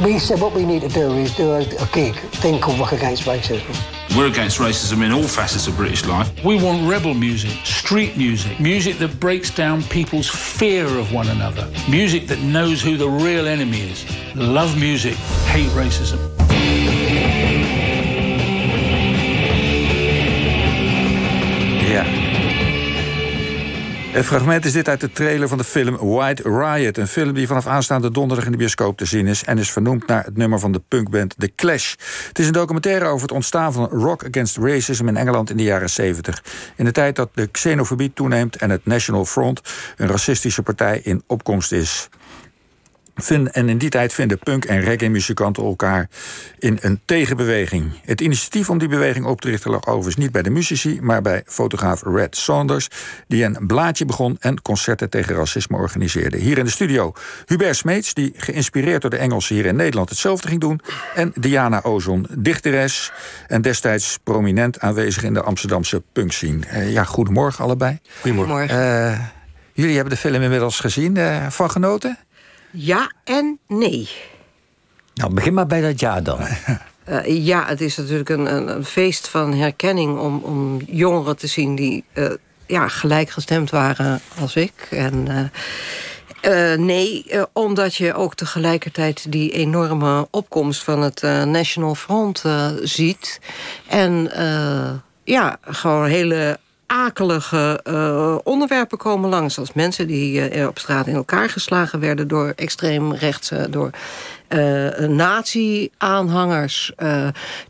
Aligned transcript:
We 0.00 0.18
said 0.18 0.40
what 0.40 0.54
we 0.54 0.64
need 0.64 0.80
to 0.82 0.88
do 0.88 1.12
is 1.12 1.36
do 1.36 1.50
a, 1.50 1.60
a 1.60 1.88
gig, 1.92 2.14
thing 2.14 2.58
called 2.60 2.78
Rock 2.78 2.92
Against 2.92 3.24
Racism. 3.24 4.16
We're 4.16 4.28
against 4.28 4.58
racism 4.58 5.04
in 5.04 5.12
all 5.12 5.22
facets 5.22 5.66
of 5.66 5.76
British 5.76 6.06
life. 6.06 6.32
We 6.42 6.56
want 6.56 6.88
rebel 6.88 7.12
music, 7.12 7.52
street 7.64 8.16
music, 8.16 8.58
music 8.58 8.96
that 8.98 9.20
breaks 9.20 9.54
down 9.54 9.82
people's 9.82 10.28
fear 10.28 10.86
of 10.86 11.12
one 11.12 11.28
another, 11.28 11.70
music 11.90 12.26
that 12.28 12.38
knows 12.40 12.80
who 12.80 12.96
the 12.96 13.08
real 13.08 13.46
enemy 13.46 13.82
is. 13.90 14.06
Love 14.34 14.78
music, 14.78 15.14
hate 15.44 15.70
racism. 15.70 16.41
Het 24.12 24.24
fragment 24.24 24.64
is 24.64 24.72
dit 24.72 24.88
uit 24.88 25.00
de 25.00 25.12
trailer 25.12 25.48
van 25.48 25.58
de 25.58 25.64
film 25.64 25.96
White 25.96 26.42
Riot. 26.42 26.96
Een 26.96 27.06
film 27.06 27.32
die 27.32 27.46
vanaf 27.46 27.66
aanstaande 27.66 28.10
donderdag 28.10 28.46
in 28.46 28.52
de 28.52 28.58
bioscoop 28.58 28.96
te 28.96 29.04
zien 29.04 29.26
is... 29.26 29.44
en 29.44 29.58
is 29.58 29.70
vernoemd 29.70 30.06
naar 30.06 30.24
het 30.24 30.36
nummer 30.36 30.58
van 30.58 30.72
de 30.72 30.82
punkband 30.88 31.34
The 31.38 31.52
Clash. 31.56 31.94
Het 32.28 32.38
is 32.38 32.46
een 32.46 32.52
documentaire 32.52 33.04
over 33.04 33.22
het 33.22 33.32
ontstaan 33.32 33.72
van 33.72 33.88
Rock 33.88 34.24
Against 34.24 34.56
Racism... 34.56 35.08
in 35.08 35.16
Engeland 35.16 35.50
in 35.50 35.56
de 35.56 35.62
jaren 35.62 35.90
70. 35.90 36.42
In 36.76 36.84
de 36.84 36.92
tijd 36.92 37.16
dat 37.16 37.30
de 37.34 37.46
xenofobie 37.46 38.12
toeneemt 38.12 38.56
en 38.56 38.70
het 38.70 38.86
National 38.86 39.24
Front... 39.24 39.60
een 39.96 40.08
racistische 40.08 40.62
partij 40.62 41.00
in 41.02 41.22
opkomst 41.26 41.72
is. 41.72 42.08
En 43.52 43.68
in 43.68 43.78
die 43.78 43.88
tijd 43.88 44.12
vinden 44.12 44.38
punk- 44.38 44.64
en 44.64 44.80
reggae-muzikanten 44.80 45.64
elkaar 45.64 46.08
in 46.58 46.78
een 46.80 47.00
tegenbeweging. 47.04 48.00
Het 48.04 48.20
initiatief 48.20 48.70
om 48.70 48.78
die 48.78 48.88
beweging 48.88 49.24
op 49.24 49.40
te 49.40 49.50
richten 49.50 49.70
lag 49.70 49.86
overigens 49.86 50.16
niet 50.16 50.32
bij 50.32 50.42
de 50.42 50.50
muzici, 50.50 50.98
maar 51.00 51.22
bij 51.22 51.42
fotograaf 51.46 52.02
Red 52.02 52.36
Saunders, 52.36 52.88
die 53.26 53.44
een 53.44 53.66
blaadje 53.66 54.04
begon 54.04 54.36
en 54.40 54.62
concerten 54.62 55.10
tegen 55.10 55.34
racisme 55.34 55.76
organiseerde. 55.76 56.36
Hier 56.36 56.58
in 56.58 56.64
de 56.64 56.70
studio 56.70 57.12
Hubert 57.46 57.76
Smeets, 57.76 58.14
die 58.14 58.32
geïnspireerd 58.36 59.02
door 59.02 59.10
de 59.10 59.16
Engelsen 59.16 59.54
hier 59.54 59.66
in 59.66 59.76
Nederland 59.76 60.08
hetzelfde 60.08 60.48
ging 60.48 60.60
doen. 60.60 60.80
En 61.14 61.32
Diana 61.40 61.80
Ozon, 61.82 62.26
dichteres 62.38 63.12
en 63.46 63.62
destijds 63.62 64.18
prominent 64.22 64.80
aanwezig 64.80 65.22
in 65.22 65.34
de 65.34 65.42
Amsterdamse 65.42 66.02
punkscene. 66.12 66.66
Uh, 66.72 66.92
ja, 66.92 67.04
goedemorgen 67.04 67.64
allebei. 67.64 67.98
Goedemorgen. 68.20 68.78
Uh, 68.78 69.18
jullie 69.72 69.94
hebben 69.94 70.14
de 70.14 70.20
film 70.20 70.42
inmiddels 70.42 70.80
gezien, 70.80 71.16
uh, 71.16 71.46
van 71.48 71.70
genoten? 71.70 72.18
Ja 72.72 73.12
en 73.24 73.58
nee. 73.68 74.08
Nou, 75.14 75.34
begin 75.34 75.54
maar 75.54 75.66
bij 75.66 75.80
dat 75.80 76.00
ja 76.00 76.20
dan. 76.20 76.40
Uh, 77.08 77.44
ja, 77.46 77.66
het 77.66 77.80
is 77.80 77.96
natuurlijk 77.96 78.28
een, 78.28 78.54
een, 78.54 78.68
een, 78.68 78.84
feest 78.84 79.28
van 79.28 79.54
herkenning 79.54 80.18
om, 80.18 80.38
om 80.38 80.80
jongeren 80.86 81.36
te 81.36 81.46
zien 81.46 81.74
die 81.74 82.04
uh, 82.14 82.30
ja, 82.66 82.88
gelijkgestemd 82.88 83.70
waren 83.70 84.20
als 84.40 84.56
ik. 84.56 84.86
En 84.90 85.50
uh, 86.44 86.74
nee, 86.74 87.24
omdat 87.52 87.94
je 87.94 88.14
ook 88.14 88.34
tegelijkertijd 88.34 89.32
die 89.32 89.50
enorme 89.50 90.28
opkomst 90.30 90.82
van 90.84 91.02
het 91.02 91.22
National 91.44 91.94
Front 91.94 92.44
ziet. 92.82 93.40
En 93.86 94.30
ja, 95.24 95.58
gewoon 95.62 96.06
hele 96.06 96.58
akelige 96.92 97.80
uh, 97.88 98.36
onderwerpen 98.42 98.98
komen 98.98 99.30
langs. 99.30 99.58
Als 99.58 99.72
mensen 99.72 100.06
die 100.06 100.56
uh, 100.56 100.66
op 100.66 100.78
straat 100.78 101.06
in 101.06 101.14
elkaar 101.14 101.48
geslagen 101.48 102.00
werden 102.00 102.28
door 102.28 102.52
extreemrechtse, 102.56 103.66
door 103.70 103.90
uh, 104.48 104.98
nazi-aanhangers. 104.98 106.92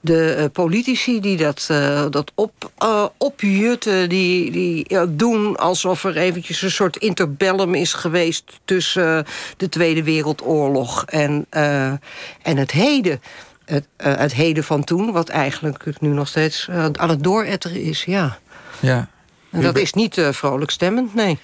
de 0.00 0.50
politici 0.53 1.20
die 1.20 1.37
dat, 1.37 1.67
dat 2.11 2.33
op, 2.34 2.70
opjutten, 3.17 4.09
die, 4.09 4.50
die 4.50 4.87
doen 5.09 5.56
alsof 5.56 6.05
er 6.05 6.17
eventjes 6.17 6.62
een 6.62 6.70
soort 6.70 6.97
interbellum 6.97 7.75
is 7.75 7.93
geweest 7.93 8.61
tussen 8.65 9.27
de 9.56 9.69
Tweede 9.69 10.03
Wereldoorlog 10.03 11.05
en, 11.05 11.47
en 12.43 12.56
het 12.56 12.70
heden. 12.70 13.20
Het, 13.65 13.87
het 13.97 14.34
heden 14.34 14.65
van 14.65 14.84
toen, 14.84 15.12
wat 15.12 15.28
eigenlijk 15.28 16.00
nu 16.00 16.09
nog 16.09 16.28
steeds 16.28 16.69
aan 16.93 17.09
het 17.09 17.23
dooretteren 17.23 17.83
is, 17.83 18.05
ja. 18.05 18.39
Ja. 18.83 19.08
En 19.50 19.62
dat 19.62 19.78
is 19.78 19.93
niet 19.93 20.16
uh, 20.16 20.32
vrolijk 20.32 20.70
stemmend, 20.70 21.15
nee. 21.15 21.38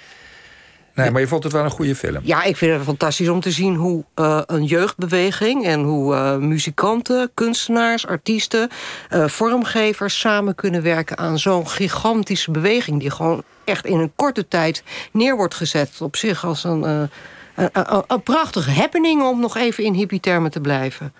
Nee, 0.94 1.10
maar 1.10 1.20
je 1.20 1.28
vond 1.28 1.44
het 1.44 1.52
wel 1.52 1.64
een 1.64 1.70
goede 1.70 1.94
film. 1.94 2.20
Ja, 2.22 2.42
ik 2.42 2.56
vind 2.56 2.72
het 2.72 2.82
fantastisch 2.82 3.28
om 3.28 3.40
te 3.40 3.50
zien 3.50 3.74
hoe 3.74 4.04
uh, 4.16 4.40
een 4.46 4.64
jeugdbeweging... 4.64 5.64
en 5.64 5.82
hoe 5.82 6.14
uh, 6.14 6.36
muzikanten, 6.36 7.30
kunstenaars, 7.34 8.06
artiesten, 8.06 8.68
vormgevers... 9.10 10.20
samen 10.20 10.54
kunnen 10.54 10.82
werken 10.82 11.18
aan 11.18 11.38
zo'n 11.38 11.68
gigantische 11.68 12.50
beweging... 12.50 13.00
die 13.00 13.10
gewoon 13.10 13.42
echt 13.64 13.86
in 13.86 13.98
een 13.98 14.12
korte 14.16 14.48
tijd 14.48 14.82
neer 15.12 15.36
wordt 15.36 15.54
gezet 15.54 16.00
op 16.00 16.16
zich... 16.16 16.44
als 16.44 16.64
een, 16.64 16.82
een, 16.82 17.10
een, 17.54 18.04
een 18.06 18.22
prachtige 18.22 18.70
happening 18.70 19.22
om 19.22 19.40
nog 19.40 19.56
even 19.56 19.84
in 19.84 19.94
hippie-termen 19.94 20.50
te 20.50 20.60
blijven. 20.60 21.12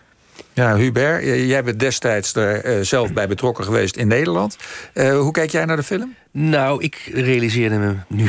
Ja, 0.52 0.76
Hubert, 0.76 1.24
jij 1.24 1.64
bent 1.64 1.80
destijds 1.80 2.34
er 2.34 2.78
uh, 2.78 2.84
zelf 2.84 3.12
bij 3.12 3.28
betrokken 3.28 3.64
geweest 3.64 3.96
in 3.96 4.08
Nederland. 4.08 4.56
Uh, 4.94 5.18
hoe 5.18 5.32
kijk 5.32 5.50
jij 5.50 5.64
naar 5.64 5.76
de 5.76 5.82
film? 5.82 6.14
Nou, 6.30 6.82
ik 6.82 7.10
realiseerde 7.12 7.76
me 7.76 7.94
nu 8.08 8.28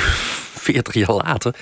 40 0.59 0.94
jaar 0.94 1.12
later 1.12 1.56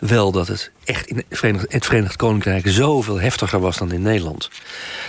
wel 0.00 0.32
dat 0.32 0.48
het 0.48 0.70
echt 0.84 1.06
in 1.06 1.16
het 1.16 1.26
Verenigd, 1.30 1.72
het 1.72 1.86
Verenigd 1.86 2.16
Koninkrijk 2.16 2.68
zoveel 2.68 3.20
heftiger 3.20 3.60
was 3.60 3.76
dan 3.76 3.92
in 3.92 4.02
Nederland. 4.02 4.50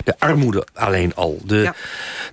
De 0.04 0.14
armoede 0.18 0.66
alleen 0.72 1.14
al. 1.14 1.40
De, 1.44 1.56
ja. 1.56 1.74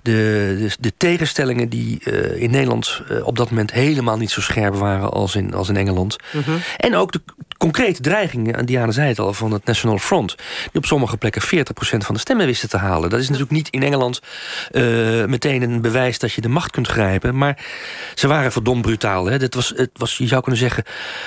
de, 0.02 0.56
de, 0.58 0.76
de, 0.80 0.92
tegenstellingen 0.96 1.68
die 1.68 2.00
uh, 2.04 2.42
in 2.42 2.50
Nederland 2.50 3.02
uh, 3.10 3.26
op 3.26 3.36
dat 3.36 3.50
moment 3.50 3.72
helemaal 3.72 4.16
niet 4.16 4.30
zo 4.30 4.40
scherp 4.40 4.74
waren 4.74 5.10
als 5.10 5.34
in, 5.34 5.54
als 5.54 5.68
in 5.68 5.76
Engeland. 5.76 6.16
Mm 6.32 6.42
-hmm. 6.44 6.60
En 6.76 6.96
ook 6.96 7.12
de 7.12 7.20
concrete 7.58 8.00
dreigingen, 8.00 8.66
Diana 8.66 8.92
zei 8.92 9.08
het 9.08 9.18
al, 9.18 9.32
van 9.32 9.52
het 9.52 9.64
National 9.64 9.98
Front. 9.98 10.34
Die 10.36 10.80
op 10.80 10.86
sommige 10.86 11.16
plekken 11.16 11.42
40% 11.42 11.46
van 11.78 12.14
de 12.14 12.20
stemmen 12.20 12.46
wisten 12.46 12.68
te 12.68 12.76
halen. 12.76 13.10
Dat 13.10 13.20
is 13.20 13.26
natuurlijk 13.26 13.54
niet 13.54 13.68
in 13.68 13.82
Engeland 13.82 14.20
uh, 14.72 15.24
meteen 15.24 15.62
een 15.62 15.80
bewijs 15.80 16.18
dat 16.18 16.32
je 16.32 16.40
de 16.40 16.48
macht 16.48 16.70
kunt 16.70 16.88
grijpen. 16.88 17.36
Maar 17.36 17.64
ze 18.14 18.26
waren 18.26 18.52
verdomd 18.52 18.82
brutaal. 18.82 19.26
Hè. 19.26 19.38
Dat 19.38 19.54
was, 19.54 19.72
het 19.76 19.90
was, 19.92 20.16
je 20.16 20.26
zou 20.26 20.42
kunnen 20.42 20.60
zeggen, 20.60 20.84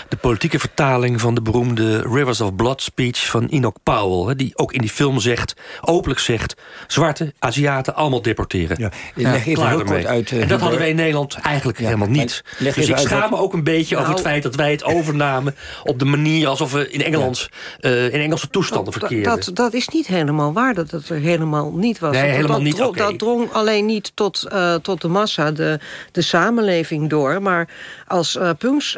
de 0.09 0.17
politieke 0.17 0.59
vertaling 0.59 1.21
van 1.21 1.35
de 1.35 1.41
beroemde 1.41 2.01
Rivers 2.01 2.41
of 2.41 2.55
Blood 2.55 2.81
speech 2.81 3.27
van 3.27 3.47
Enoch 3.47 3.75
Powell. 3.83 4.27
Hè, 4.27 4.35
die 4.35 4.51
ook 4.55 4.73
in 4.73 4.81
die 4.81 4.89
film 4.89 5.19
zegt, 5.19 5.53
openlijk 5.81 6.19
zegt... 6.19 6.55
zwarte, 6.87 7.33
Aziaten, 7.39 7.95
allemaal 7.95 8.21
deporteren. 8.21 8.77
Ja, 8.79 8.91
leg 9.15 9.47
even 9.47 9.67
heel 9.67 9.83
kort 9.83 10.05
uit, 10.05 10.31
uh, 10.31 10.41
en 10.41 10.47
dat 10.47 10.59
hadden 10.59 10.79
wij 10.79 10.89
in 10.89 10.95
Nederland 10.95 11.35
eigenlijk 11.35 11.79
ja, 11.79 11.85
helemaal 11.85 12.07
niet. 12.07 12.43
Dus 12.59 12.77
ik 12.77 12.97
schaam 12.97 13.29
me 13.29 13.37
ook 13.37 13.53
een 13.53 13.63
beetje 13.63 13.95
nou, 13.95 14.07
over 14.07 14.17
het 14.17 14.27
feit 14.27 14.43
dat 14.43 14.55
wij 14.55 14.71
het 14.71 14.83
overnamen... 14.83 15.55
op 15.83 15.99
de 15.99 16.05
manier 16.05 16.47
alsof 16.47 16.71
we 16.71 16.89
in, 16.89 17.03
Engeland, 17.03 17.49
ja. 17.79 17.89
uh, 17.89 18.13
in 18.13 18.19
Engelse 18.19 18.49
toestanden 18.49 18.93
verkeerden. 18.93 19.35
Dat, 19.35 19.49
dat 19.53 19.73
is 19.73 19.87
niet 19.87 20.07
helemaal 20.07 20.53
waar, 20.53 20.73
dat 20.73 20.91
het 20.91 21.09
er 21.09 21.19
helemaal 21.19 21.71
niet 21.71 21.99
was. 21.99 22.11
Nee, 22.11 22.21
dat, 22.21 22.31
helemaal 22.31 22.55
dat, 22.55 22.65
niet, 22.65 22.75
drong, 22.75 22.89
okay. 22.89 23.07
dat 23.07 23.19
drong 23.19 23.51
alleen 23.51 23.85
niet 23.85 24.11
tot, 24.13 24.47
uh, 24.53 24.75
tot 24.75 25.01
de 25.01 25.07
massa, 25.07 25.51
de, 25.51 25.79
de 26.11 26.21
samenleving 26.21 27.09
door. 27.09 27.41
Maar 27.41 27.69
als 28.07 28.35
uh, 28.35 28.49
punks 28.57 28.97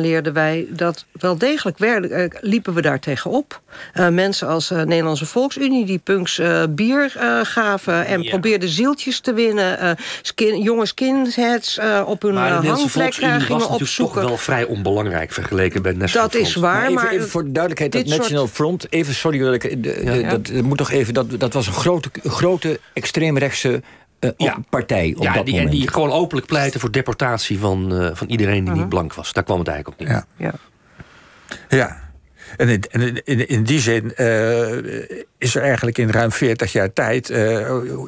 signaleerden 0.00 0.32
wij 0.32 0.66
dat 0.70 1.04
wel 1.12 1.38
degelijk 1.38 1.78
werden, 1.78 2.32
liepen 2.40 2.74
we 2.74 2.82
daar 2.82 3.00
tegenop. 3.00 3.60
Uh, 3.94 4.08
mensen 4.08 4.48
als 4.48 4.70
uh, 4.70 4.82
Nederlandse 4.82 5.26
Volksunie 5.26 5.86
die 5.86 5.98
punks 5.98 6.38
uh, 6.38 6.62
bier 6.70 7.10
gaven... 7.42 8.06
en 8.06 8.22
ja. 8.22 8.30
probeerden 8.30 8.68
zieltjes 8.68 9.20
te 9.20 9.32
winnen. 9.32 9.96
Skin, 10.22 10.62
jonge 10.62 10.86
skinheads 10.86 11.78
op 12.04 12.22
hun 12.22 12.36
hangplek 12.36 13.14
gingen 13.14 13.68
opzoeken. 13.68 14.20
toch 14.20 14.28
wel 14.28 14.36
vrij 14.36 14.64
onbelangrijk 14.64 15.32
vergeleken 15.32 15.82
bij 15.82 15.92
National 15.92 16.28
Dat 16.28 16.40
is 16.40 16.54
waar, 16.54 16.82
maar... 16.82 16.92
maar 16.92 17.04
even, 17.04 17.16
even 17.16 17.28
voor 17.28 17.44
de 17.44 17.52
duidelijkheid, 17.52 17.92
dat 17.92 18.18
National 18.18 18.44
soort... 18.44 18.54
Front... 18.54 18.86
Even, 18.90 19.14
sorry, 19.14 19.38
de, 19.38 20.00
ja, 20.04 20.12
ja. 20.12 20.28
Dat, 20.30 20.46
dat, 20.46 20.62
moet 20.62 20.78
toch 20.78 20.90
even... 20.90 21.14
Dat, 21.14 21.40
dat 21.40 21.52
was 21.52 21.66
een 21.66 21.72
grote, 21.72 22.10
grote 22.22 22.80
extreemrechtse 22.92 23.82
uh, 24.20 24.30
ja. 24.36 24.58
partij 24.68 25.14
op 25.16 25.22
ja, 25.22 25.32
dat 25.32 25.44
die, 25.46 25.54
moment. 25.54 25.72
Die 25.72 25.88
gewoon 25.88 26.10
openlijk 26.10 26.46
pleiten 26.46 26.80
voor 26.80 26.90
deportatie 26.90 27.58
van, 27.58 28.02
uh, 28.02 28.10
van 28.12 28.26
iedereen 28.26 28.54
die 28.54 28.62
uh 28.62 28.70
-huh. 28.70 28.78
niet 28.78 28.88
blank 28.88 29.14
was. 29.14 29.32
Daar 29.32 29.44
kwam 29.44 29.58
het 29.58 29.68
eigenlijk 29.68 30.00
op 30.00 30.06
neer. 30.06 30.24
Ja. 30.36 30.52
ja. 31.68 31.76
ja. 31.76 32.08
En 32.56 32.68
in, 32.68 33.22
in, 33.24 33.48
in, 33.48 33.62
die 33.62 33.80
zin 33.80 34.12
uh, 34.16 34.72
is 35.38 35.54
er 35.54 35.62
eigenlijk 35.62 35.98
in 35.98 36.10
ruim 36.10 36.32
40 36.32 36.72
jaar 36.72 36.92
tijd... 36.92 37.30
Uh, 37.30 37.36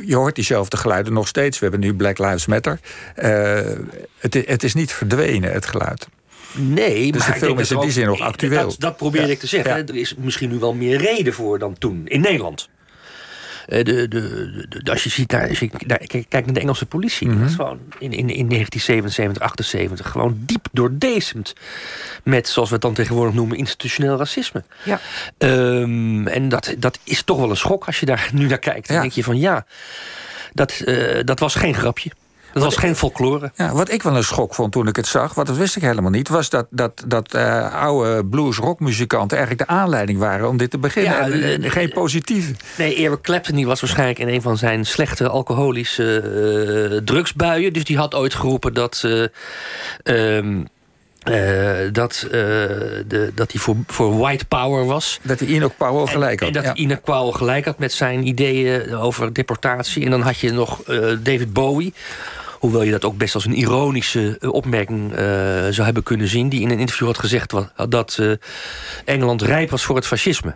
je 0.07 0.17
hoort 0.17 0.35
diezelfde 0.35 0.77
geluiden 0.77 1.13
nog 1.13 1.29
steeds. 1.29 1.59
We 1.59 1.63
hebben 1.67 1.81
nu 1.81 1.95
Black 1.95 2.19
Lives 2.19 2.47
Matter. 2.47 2.79
Uh, 3.17 3.61
het, 4.19 4.35
het 4.47 4.63
is 4.63 4.75
niet 4.75 4.93
verdwenen, 4.93 5.53
het 5.53 5.67
geluid. 5.67 6.09
Nee, 6.53 7.13
dus 7.13 7.27
maar 7.27 7.33
de 7.33 7.45
film 7.45 7.59
is 7.59 7.71
in 7.71 7.81
die 7.81 7.91
zin 7.91 8.07
nog 8.07 8.21
actueel. 8.21 8.69
Dat, 8.69 8.77
dat 8.79 8.97
probeer 8.97 9.27
ja. 9.27 9.29
ik 9.29 9.39
te 9.39 9.47
zeggen. 9.47 9.77
Ja. 9.77 9.87
Er 9.87 9.97
is 9.97 10.15
misschien 10.15 10.51
nu 10.51 10.59
wel 10.59 10.75
meer 10.75 10.99
reden 10.99 11.33
voor 11.33 11.59
dan 11.59 11.79
toen. 11.79 12.03
In 12.05 12.21
Nederland. 12.21 12.69
De, 13.67 13.83
de, 13.83 14.09
de, 14.09 14.91
als 14.91 15.03
je 15.03 15.11
ziet 15.11 15.31
naar, 15.31 15.49
als 15.49 15.59
je 15.59 15.71
naar, 15.87 15.99
kijkt 16.07 16.31
naar 16.31 16.53
de 16.53 16.61
Engelse 16.61 16.87
politie, 16.87 17.27
mm 17.27 17.33
-hmm. 17.33 17.43
dat 17.43 17.51
is 17.51 17.57
gewoon 17.57 17.79
in, 17.99 18.13
in, 18.13 18.29
in 18.29 18.49
1977, 18.49 19.43
78 19.43 20.11
gewoon 20.11 20.35
diep 20.39 20.67
doordezemd 20.73 21.53
met, 22.23 22.49
zoals 22.49 22.69
we 22.69 22.75
het 22.75 22.85
dan 22.85 22.95
tegenwoordig 22.95 23.35
noemen, 23.35 23.57
institutioneel 23.57 24.17
racisme. 24.17 24.63
Ja. 24.83 25.01
Um, 25.39 26.27
en 26.27 26.49
dat, 26.49 26.75
dat 26.79 26.99
is 27.05 27.23
toch 27.23 27.39
wel 27.39 27.51
een 27.51 27.57
schok 27.57 27.87
als 27.87 28.01
je 28.01 28.07
daar 28.07 28.31
nu 28.35 28.47
naar 28.47 28.59
kijkt. 28.59 28.87
Dan 28.87 28.97
ja. 28.97 29.03
denk 29.03 29.15
je 29.15 29.25
van 29.25 29.39
ja, 29.39 29.67
dat, 30.53 30.83
uh, 30.85 31.21
dat 31.25 31.39
was 31.39 31.55
geen 31.55 31.75
grapje. 31.75 32.11
Dat 32.53 32.63
was 32.63 32.77
geen 32.77 32.97
folklore. 32.97 33.53
Ja, 33.55 33.73
wat 33.73 33.91
ik 33.91 34.03
wel 34.03 34.17
een 34.17 34.25
schok 34.25 34.55
vond 34.55 34.73
toen 34.73 34.89
ik 34.89 34.97
het 34.97 35.07
zag, 35.07 35.35
want 35.35 35.47
dat 35.47 35.57
wist 35.57 35.77
ik 35.77 35.83
helemaal 35.83 36.11
niet, 36.11 36.29
was 36.29 36.51
dat, 36.51 36.67
dat, 36.71 37.05
dat 37.07 37.35
uh, 37.35 37.75
oude 37.83 38.25
blues-rockmuzikanten 38.25 39.37
eigenlijk 39.37 39.69
de 39.69 39.75
aanleiding 39.75 40.19
waren 40.19 40.49
om 40.49 40.57
dit 40.57 40.71
te 40.71 40.79
beginnen. 40.79 41.39
Ja, 41.39 41.47
en, 41.47 41.71
geen 41.71 41.93
positieve. 41.93 42.53
Nee, 42.79 42.97
Eric 42.97 43.21
Clapton 43.21 43.57
die 43.57 43.67
was 43.67 43.81
waarschijnlijk 43.81 44.19
in 44.19 44.29
een 44.29 44.43
van 44.43 44.57
zijn 44.57 44.87
slechte 44.87 45.29
alcoholische 45.29 46.23
uh, 46.93 47.01
drugsbuien. 47.05 47.73
Dus 47.73 47.85
die 47.85 47.97
had 47.97 48.15
ooit 48.15 48.35
geroepen 48.35 48.75
dat. 48.75 49.03
Uh, 49.05 49.27
uh, 51.29 51.93
dat, 51.93 52.23
uh, 52.25 52.33
de, 52.33 53.33
dat 53.35 53.53
hij 53.53 53.61
voor, 53.61 53.77
voor 53.87 54.19
white 54.19 54.45
power 54.45 54.87
was. 54.87 55.21
Dat 55.23 55.41
hij 55.41 55.49
Enoch 55.49 55.77
Powell 55.77 56.07
gelijk 56.07 56.41
had. 56.41 56.49
En, 56.49 56.55
dat 56.55 56.65
ja. 56.65 56.75
Enoch 56.75 57.01
Powell 57.01 57.33
gelijk 57.33 57.65
had 57.65 57.79
met 57.79 57.93
zijn 57.93 58.27
ideeën 58.27 58.97
over 58.97 59.33
deportatie. 59.33 60.05
En 60.05 60.11
dan 60.11 60.21
had 60.21 60.39
je 60.39 60.53
nog 60.53 60.89
uh, 60.89 61.17
David 61.23 61.53
Bowie. 61.53 61.95
Hoewel 62.63 62.83
je 62.83 62.91
dat 62.91 63.05
ook 63.05 63.17
best 63.17 63.35
als 63.35 63.45
een 63.45 63.55
ironische 63.55 64.39
opmerking 64.41 65.13
zou 65.71 65.83
hebben 65.83 66.03
kunnen 66.03 66.29
zien. 66.29 66.49
Die 66.49 66.61
in 66.61 66.71
een 66.71 66.79
interview 66.79 67.07
had 67.07 67.19
gezegd 67.19 67.55
dat 67.89 68.19
Engeland 69.05 69.43
rijp 69.43 69.71
was 69.71 69.85
voor 69.85 69.97
het 69.97 70.07
fascisme. 70.07 70.55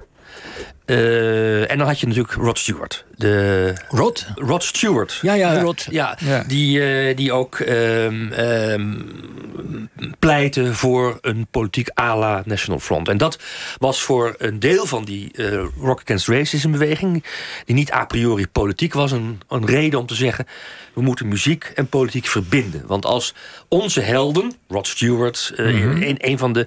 Uh, 0.87 1.71
en 1.71 1.79
dan 1.79 1.87
had 1.87 2.01
je 2.01 2.07
natuurlijk 2.07 2.35
Rod 2.35 2.59
Stewart. 2.59 3.05
De, 3.17 3.75
Rod? 3.89 4.27
Rod 4.35 4.65
Stewart. 4.65 5.19
Ja, 5.23 5.35
ja, 5.35 5.61
Rod. 5.61 5.87
Ja, 5.91 6.19
ja. 6.25 6.45
Die, 6.47 6.79
uh, 7.09 7.17
die 7.17 7.33
ook 7.33 7.59
um, 7.59 8.33
um, 8.33 9.91
pleitte 10.19 10.75
voor 10.75 11.19
een 11.21 11.47
politiek 11.51 11.89
à 12.01 12.19
la 12.19 12.43
National 12.45 12.81
Front. 12.81 13.09
En 13.09 13.19
dat 13.19 13.39
was 13.79 14.03
voor 14.03 14.35
een 14.39 14.59
deel 14.59 14.87
van 14.87 15.05
die 15.05 15.31
uh, 15.35 15.65
Rock 15.81 16.01
Against 16.01 16.29
Racism 16.29 16.71
beweging... 16.71 17.25
die 17.65 17.75
niet 17.75 17.93
a 17.93 18.05
priori 18.05 18.47
politiek 18.47 18.93
was, 18.93 19.13
een, 19.13 19.41
een 19.49 19.67
reden 19.67 19.99
om 19.99 20.07
te 20.07 20.15
zeggen... 20.15 20.47
we 20.93 21.03
moeten 21.03 21.29
muziek 21.29 21.73
en 21.75 21.87
politiek 21.89 22.27
verbinden. 22.27 22.83
Want 22.87 23.07
als 23.07 23.35
onze 23.69 24.01
helden, 24.01 24.53
Rod 24.69 24.87
Stewart... 24.87 25.53
Mm 25.57 25.67
-hmm. 25.67 26.03
een, 26.03 26.17
een 26.19 26.39
van 26.39 26.53
de 26.53 26.67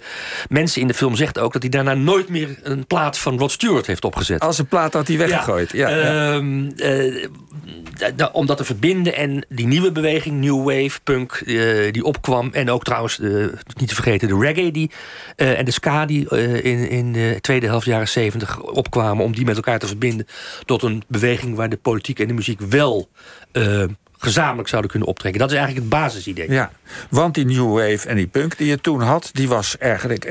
mensen 0.49 0.81
in 0.81 0.87
de 0.87 0.93
film 0.93 1.15
zegt 1.15 1.39
ook... 1.39 1.53
dat 1.53 1.61
hij 1.61 1.71
daarna 1.71 1.93
nooit 1.93 2.29
meer 2.29 2.59
een 2.63 2.85
plaat 2.85 3.17
van 3.17 3.37
Rod 3.37 3.51
Stewart 3.51 3.87
heeft 3.87 4.05
opgezet. 4.09 4.39
Als 4.39 4.57
een 4.57 4.67
plaat 4.67 4.93
had 4.93 5.07
hij 5.07 5.17
weggegooid. 5.17 5.71
Ja. 5.71 5.89
ja, 5.89 6.39
uh, 6.39 7.23
uh, 8.17 8.27
om 8.31 8.45
dat 8.45 8.57
te 8.57 8.63
verbinden 8.63 9.15
en 9.15 9.45
die 9.49 9.67
nieuwe 9.67 9.91
beweging, 9.91 10.39
New 10.39 10.57
Wave, 10.57 10.99
punk, 11.03 11.41
uh, 11.45 11.91
die 11.91 12.03
opkwam. 12.03 12.49
En 12.53 12.69
ook 12.69 12.83
trouwens, 12.83 13.19
niet 13.77 13.87
te 13.87 13.95
vergeten, 13.95 14.27
de 14.27 14.39
reggae 14.39 14.71
die, 14.71 14.91
en 15.35 15.65
de 15.65 15.71
ska 15.71 16.05
die 16.05 16.29
in, 16.61 16.89
in 16.89 17.13
de 17.13 17.37
tweede 17.41 17.67
helft 17.67 17.85
jaren 17.85 18.07
zeventig 18.07 18.61
opkwamen. 18.61 19.23
Om 19.25 19.35
die 19.35 19.45
met 19.45 19.55
elkaar 19.55 19.79
te 19.79 19.87
verbinden 19.87 20.27
tot 20.65 20.83
een 20.83 21.03
beweging 21.07 21.55
waar 21.55 21.69
de 21.69 21.77
politiek 21.77 22.19
en 22.19 22.27
de 22.27 22.33
muziek 22.33 22.59
wel 22.59 23.09
gezamenlijk 24.17 24.67
zouden 24.67 24.91
kunnen 24.91 25.09
optrekken. 25.09 25.41
Dat 25.41 25.51
is 25.51 25.57
eigenlijk 25.57 25.85
het 25.85 25.99
basisidee. 25.99 26.51
Ja, 26.51 26.71
want 27.09 27.33
die 27.33 27.45
New 27.45 27.73
Wave 27.73 28.07
en 28.07 28.15
die 28.15 28.27
punk 28.27 28.57
die 28.57 28.67
je 28.67 28.81
toen 28.81 29.01
had, 29.01 29.29
die 29.33 29.47
was 29.47 29.77
eigenlijk 29.77 30.25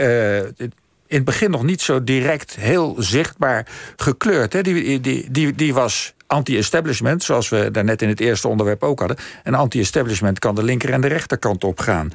in 1.08 1.16
het 1.16 1.25
begin 1.25 1.50
nog 1.50 1.62
niet 1.62 1.81
zo 1.81 2.05
direct 2.05 2.56
heel 2.56 2.94
zichtbaar 2.99 3.66
gekleurd. 3.96 4.52
Hè. 4.52 4.62
Die, 4.62 5.00
die, 5.00 5.31
die, 5.31 5.55
die 5.55 5.75
was 5.75 6.14
anti-establishment, 6.26 7.22
zoals 7.22 7.49
we 7.49 7.70
daarnet 7.70 8.02
in 8.02 8.08
het 8.08 8.20
eerste 8.20 8.49
onderwerp 8.49 8.82
ook 8.82 8.99
hadden. 8.99 9.16
En 9.43 9.55
anti-establishment 9.55 10.38
kan 10.38 10.55
de 10.55 10.62
linker 10.62 10.90
en 10.90 11.00
de 11.00 11.06
rechterkant 11.06 11.64
op 11.64 11.81
gaan. 11.81 12.12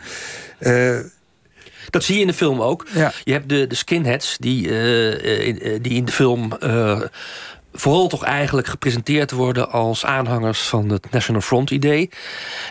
Uh, 0.60 1.00
dat 1.90 2.04
zie 2.04 2.16
je 2.16 2.22
in 2.22 2.28
de 2.28 2.34
film 2.34 2.62
ook. 2.62 2.88
Ja. 2.94 3.12
Je 3.24 3.32
hebt 3.32 3.50
de, 3.50 3.68
de 3.68 3.76
skinheads 3.76 4.38
die, 4.40 4.68
uh, 4.68 5.48
in, 5.48 5.82
die 5.82 5.94
in 5.94 6.06
de 6.06 6.12
film 6.12 6.52
vooral 7.74 8.08
toch 8.08 8.24
eigenlijk 8.24 8.68
gepresenteerd 8.68 9.32
worden 9.32 9.72
als 9.72 10.06
aanhangers 10.06 10.62
van 10.62 10.90
het 10.90 11.12
National 11.12 11.42
Front 11.42 11.72
idee. 11.72 12.10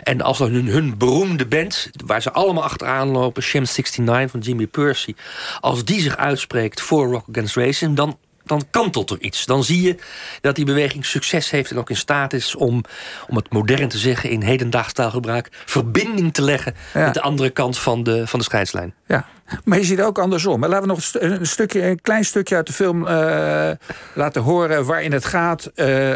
En 0.03 0.21
als 0.21 0.37
dan 0.37 0.51
hun, 0.51 0.67
hun 0.67 0.97
beroemde 0.97 1.45
band, 1.45 1.89
waar 2.05 2.21
ze 2.21 2.31
allemaal 2.31 2.63
achteraan 2.63 3.07
lopen, 3.07 3.43
Sham 3.43 3.63
69 3.63 4.31
van 4.31 4.39
Jimmy 4.39 4.67
Percy, 4.67 5.13
als 5.59 5.85
die 5.85 6.01
zich 6.01 6.17
uitspreekt 6.17 6.81
voor 6.81 7.11
Rock 7.11 7.25
Against 7.29 7.55
Racism, 7.55 7.93
dan 7.93 8.17
dan 8.45 8.63
kantelt 8.71 9.09
er 9.09 9.19
iets. 9.19 9.45
Dan 9.45 9.63
zie 9.63 9.81
je 9.81 9.95
dat 10.41 10.55
die 10.55 10.65
beweging 10.65 11.05
succes 11.05 11.49
heeft 11.49 11.71
en 11.71 11.77
ook 11.77 11.89
in 11.89 11.97
staat 11.97 12.33
is 12.33 12.55
om, 12.55 12.83
om 13.27 13.35
het 13.35 13.51
modern 13.51 13.87
te 13.87 13.97
zeggen 13.97 14.29
in 14.29 14.41
hedendaags 14.41 14.93
taalgebruik, 14.93 15.49
verbinding 15.65 16.33
te 16.33 16.41
leggen 16.41 16.75
met 16.93 17.13
de 17.13 17.21
andere 17.21 17.49
kant 17.49 17.77
van 17.79 18.03
de, 18.03 18.27
van 18.27 18.39
de 18.39 18.45
scheidslijn. 18.45 18.93
Ja, 19.07 19.25
maar 19.63 19.77
je 19.77 19.83
ziet 19.83 20.01
ook 20.01 20.19
andersom. 20.19 20.59
Maar 20.59 20.69
laten 20.69 20.87
we 20.87 20.93
nog 20.93 21.31
een, 21.39 21.45
stukje, 21.45 21.81
een 21.81 22.01
klein 22.01 22.25
stukje 22.25 22.55
uit 22.55 22.67
de 22.67 22.73
film 22.73 23.07
uh, 23.07 23.69
laten 24.13 24.41
horen 24.41 24.85
waarin 24.85 25.11
het 25.11 25.25
gaat 25.25 25.71
uh, 25.75 26.15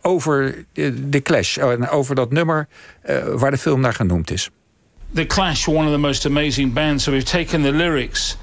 over 0.00 0.64
de 0.94 1.22
Clash, 1.22 1.58
oh, 1.58 1.92
over 1.94 2.14
dat 2.14 2.30
nummer 2.30 2.68
waar 3.34 3.50
de 3.50 3.58
film 3.58 3.80
naar 3.80 3.94
genoemd 3.94 4.30
is. 4.30 4.50
The 5.14 5.26
Clash 5.26 5.68
one 5.68 5.86
of 5.86 5.92
the 5.92 5.98
most 5.98 6.26
amazing 6.26 6.72
bands. 6.72 7.04
So 7.04 7.10
we've 7.10 7.24
taken 7.24 7.62
the 7.62 7.72
lyrics 7.72 8.36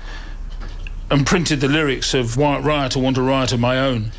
and 1.10 1.26
printed 1.26 1.60
the 1.60 1.68
lyrics 1.68 2.14
of 2.14 2.38
White 2.38 2.64
Riot, 2.64 2.96
I 2.98 3.00
Want 3.00 3.18
a 3.18 3.22
Riot 3.22 3.52
of 3.52 3.60
My 3.60 3.80
Own. 3.80 4.12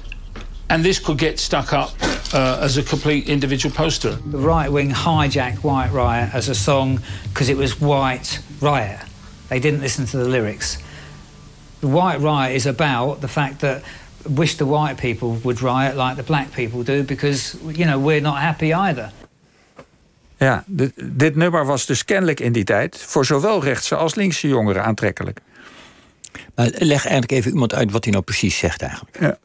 And 0.68 0.84
this 0.84 0.98
could 0.98 1.18
get 1.18 1.38
stuck 1.38 1.72
up 1.72 1.92
uh, 2.32 2.58
as 2.60 2.76
a 2.76 2.82
complete 2.82 3.28
individual 3.28 3.74
poster. 3.74 4.12
The 4.30 4.38
right 4.38 4.70
wing 4.70 4.90
hijacked 4.90 5.62
White 5.62 5.92
Riot 5.92 6.34
as 6.34 6.48
a 6.48 6.54
song 6.54 7.00
because 7.28 7.48
it 7.48 7.56
was 7.56 7.80
White 7.80 8.40
Riot. 8.60 9.00
They 9.48 9.60
didn't 9.60 9.80
listen 9.80 10.06
to 10.06 10.16
the 10.16 10.28
lyrics. 10.28 10.78
The 11.80 11.88
White 11.88 12.20
Riot 12.20 12.54
is 12.54 12.66
about 12.66 13.20
the 13.20 13.28
fact 13.28 13.60
that 13.60 13.82
wish 14.28 14.56
the 14.56 14.66
white 14.66 14.96
people 14.96 15.38
would 15.44 15.62
riot 15.62 15.96
like 15.96 16.16
the 16.16 16.22
black 16.22 16.52
people 16.52 16.82
do 16.82 17.02
because, 17.02 17.56
you 17.62 17.84
know, 17.84 17.98
we're 17.98 18.20
not 18.20 18.38
happy 18.38 18.72
either. 18.74 19.12
Ja, 20.38 20.64
dit, 20.66 20.92
dit 20.96 21.36
nummer 21.36 21.66
was 21.66 21.86
dus 21.86 22.04
kennelijk 22.04 22.40
in 22.40 22.52
die 22.52 22.64
tijd 22.64 22.96
voor 23.06 23.24
zowel 23.24 23.62
rechtse 23.62 23.96
als 23.96 24.14
linkse 24.14 24.48
jongeren 24.48 24.84
aantrekkelijk. 24.84 25.40
Maar 26.56 26.70
leg 26.72 27.02
eigenlijk 27.02 27.32
even 27.32 27.50
iemand 27.50 27.74
uit 27.74 27.90
wat 27.90 28.04
hij 28.04 28.12
nou 28.12 28.24
precies 28.24 28.58
zegt 28.58 28.82
eigenlijk. 28.82 29.16
Ja. 29.20 29.38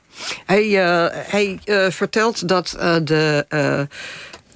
Hij, 0.45 0.65
uh, 0.65 1.05
hij 1.11 1.59
uh, 1.65 1.89
vertelt 1.89 2.47
dat 2.47 2.75
de 3.03 3.87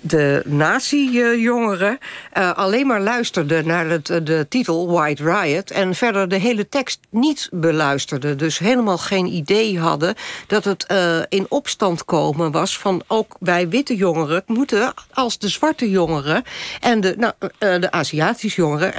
de 0.08 0.42
nazi-jongeren 0.46 1.98
alleen 2.34 2.88
maar 2.88 3.02
luisterden 3.02 3.68
naar 3.68 3.90
het, 3.90 4.06
de 4.06 4.46
titel 4.50 4.92
White 4.92 5.24
Riot... 5.24 5.72
en 5.72 5.96
verder 5.96 6.28
de 6.28 6.40
hele 6.40 6.70
tekst 6.70 7.00
niet 7.10 7.50
beluisterden. 7.52 8.38
Dus 8.38 8.60
helemaal 8.60 8.98
geen 8.98 9.26
idee 9.26 9.80
hadden 9.80 10.16
dat 10.48 10.64
het 10.64 10.86
in 11.30 11.46
opstand 11.50 12.06
komen 12.06 12.52
was... 12.52 12.78
van 12.78 13.04
ook 13.08 13.36
wij 13.40 13.70
witte 13.70 13.96
jongeren 13.96 14.44
moeten 14.46 14.94
als 15.14 15.38
de 15.38 15.50
zwarte 15.50 15.90
jongeren... 15.90 16.44
en 16.80 17.02
de, 17.02 17.16
nou, 17.18 17.34
de 17.58 17.92
Aziatische 17.92 18.62
jongeren 18.62 18.94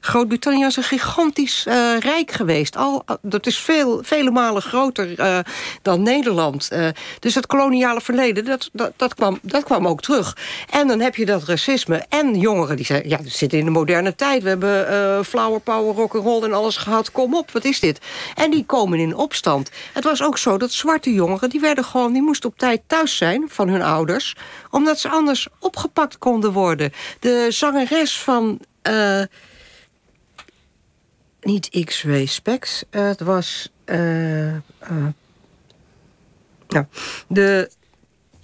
Groot-Brittannië 0.00 0.64
is 0.64 0.76
een 0.76 0.82
gigantisch 0.82 1.64
uh, 1.68 1.98
rijk 1.98 2.30
geweest. 2.30 2.76
Al, 2.76 3.04
dat 3.22 3.46
is 3.46 3.58
veel, 3.58 4.00
vele 4.02 4.30
malen 4.30 4.62
groter 4.62 5.20
uh, 5.20 5.38
dan 5.82 6.02
Nederland. 6.02 6.68
Uh, 6.72 6.88
dus 7.18 7.34
het 7.34 7.46
koloniale 7.46 8.00
verleden, 8.00 8.44
dat, 8.44 8.70
dat, 8.72 8.92
dat, 8.96 9.14
kwam, 9.14 9.38
dat 9.42 9.64
kwam 9.64 9.86
ook 9.86 10.00
terug. 10.00 10.36
En 10.70 10.86
dan 10.86 11.00
heb 11.00 11.16
je 11.16 11.26
dat 11.26 11.44
racisme. 11.44 12.04
En 12.08 12.38
jongeren 12.38 12.76
die 12.76 12.84
zeggen, 12.84 13.08
ja, 13.08 13.18
we 13.22 13.28
zitten 13.28 13.58
in 13.58 13.64
de 13.64 13.70
moderne 13.70 14.14
tijd. 14.14 14.42
We 14.42 14.48
hebben 14.48 15.24
flower 15.24 15.60
power, 15.60 15.94
rock'n'roll 15.94 16.42
en 16.42 16.52
alles 16.52 16.76
gehad. 16.76 17.12
Kom 17.12 17.34
op, 17.34 17.50
wat 17.50 17.64
is 17.64 17.80
dit? 17.80 17.98
En 18.34 18.50
die 18.50 18.64
komen 18.64 18.98
in 18.98 19.16
opstand. 19.16 19.70
Het 19.92 20.04
was 20.04 20.22
ook 20.22 20.38
zo 20.38 20.56
dat 20.56 20.72
zwarte 20.72 21.12
jongeren, 21.12 21.50
die 21.50 21.60
werden 21.60 21.84
gewoon... 21.84 22.12
die 22.12 22.22
moesten 22.22 22.50
op 22.50 22.58
tijd 22.58 22.80
thuis 22.86 23.16
zijn 23.16 23.44
van 23.48 23.68
hun 23.68 23.82
ouders... 23.82 24.36
omdat 24.70 25.00
ze 25.00 25.08
anders 25.08 25.48
opgepakt 25.58 26.18
konden 26.18 26.52
worden. 26.52 26.92
De 27.20 27.46
zangeres 27.48 28.18
van 28.18 28.60
niet 31.40 31.84
X-ray 31.84 32.26
specs. 32.26 32.84
Het 32.90 33.20
was. 33.20 33.70
Uh, 33.86 34.52
uh, 34.52 34.60
nou, 36.68 36.84
de. 37.28 37.70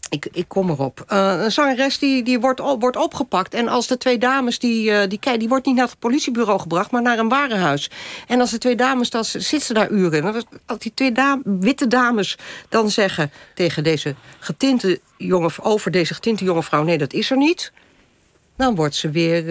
Ik, 0.08 0.28
ik 0.32 0.48
kom 0.48 0.70
erop. 0.70 1.04
een 1.06 1.52
zangeres 1.52 1.98
die, 1.98 2.22
die 2.22 2.40
wordt, 2.40 2.60
wordt 2.60 2.96
opgepakt. 2.96 3.54
En 3.54 3.68
als 3.68 3.86
de 3.86 3.98
twee 3.98 4.18
dames, 4.18 4.58
die, 4.58 5.06
die, 5.06 5.38
die 5.38 5.48
wordt 5.48 5.66
niet 5.66 5.74
naar 5.74 5.86
het 5.86 5.98
politiebureau 5.98 6.60
gebracht... 6.60 6.90
maar 6.90 7.02
naar 7.02 7.18
een 7.18 7.28
warenhuis. 7.28 7.90
En 8.26 8.40
als 8.40 8.50
de 8.50 8.58
twee 8.58 8.76
dames, 8.76 9.10
dan 9.10 9.24
zitten 9.24 9.60
ze 9.60 9.74
daar 9.74 9.90
uren. 9.90 10.44
Als 10.66 10.78
die 10.78 10.94
twee 10.94 11.12
witte 11.44 11.86
dames 11.86 12.38
dan 12.68 12.90
zeggen 12.90 13.30
tegen 13.54 13.84
deze 13.84 14.14
getinte 14.38 15.00
jonge... 15.16 15.50
over 15.62 15.90
deze 15.90 16.14
getinte 16.14 16.44
jonge 16.44 16.62
vrouw... 16.62 16.82
nee, 16.82 16.98
dat 16.98 17.12
is 17.12 17.30
er 17.30 17.36
niet 17.36 17.72
dan 18.56 18.74
wordt 18.74 18.94
ze 18.94 19.10
weer... 19.10 19.42
Uh... 19.42 19.48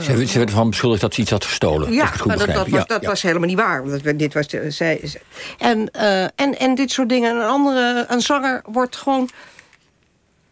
Ze, 0.00 0.16
werd, 0.16 0.28
ze 0.28 0.38
werd 0.38 0.50
van 0.50 0.70
beschuldigd 0.70 1.00
dat 1.00 1.14
ze 1.14 1.20
iets 1.20 1.30
had 1.30 1.44
gestolen. 1.44 1.92
Ja, 1.92 2.12
maar 2.24 2.38
dat, 2.38 2.46
dat, 2.46 2.68
was, 2.68 2.86
dat 2.86 3.04
was 3.04 3.22
helemaal 3.22 3.48
niet 3.48 3.58
waar. 3.58 3.84
Dat, 3.84 4.18
dit 4.18 4.34
was, 4.34 4.46
zij, 4.68 5.12
en, 5.58 5.90
uh, 5.96 6.22
en, 6.22 6.58
en 6.58 6.74
dit 6.74 6.90
soort 6.90 7.08
dingen. 7.08 7.36
Een, 7.36 7.46
andere, 7.46 8.06
een 8.08 8.20
zanger 8.20 8.62
wordt 8.66 8.96
gewoon 8.96 9.28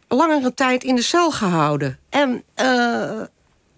langere 0.08 0.54
tijd 0.54 0.84
in 0.84 0.94
de 0.94 1.02
cel 1.02 1.30
gehouden. 1.30 1.98
En 2.08 2.30
uh, 2.30 2.64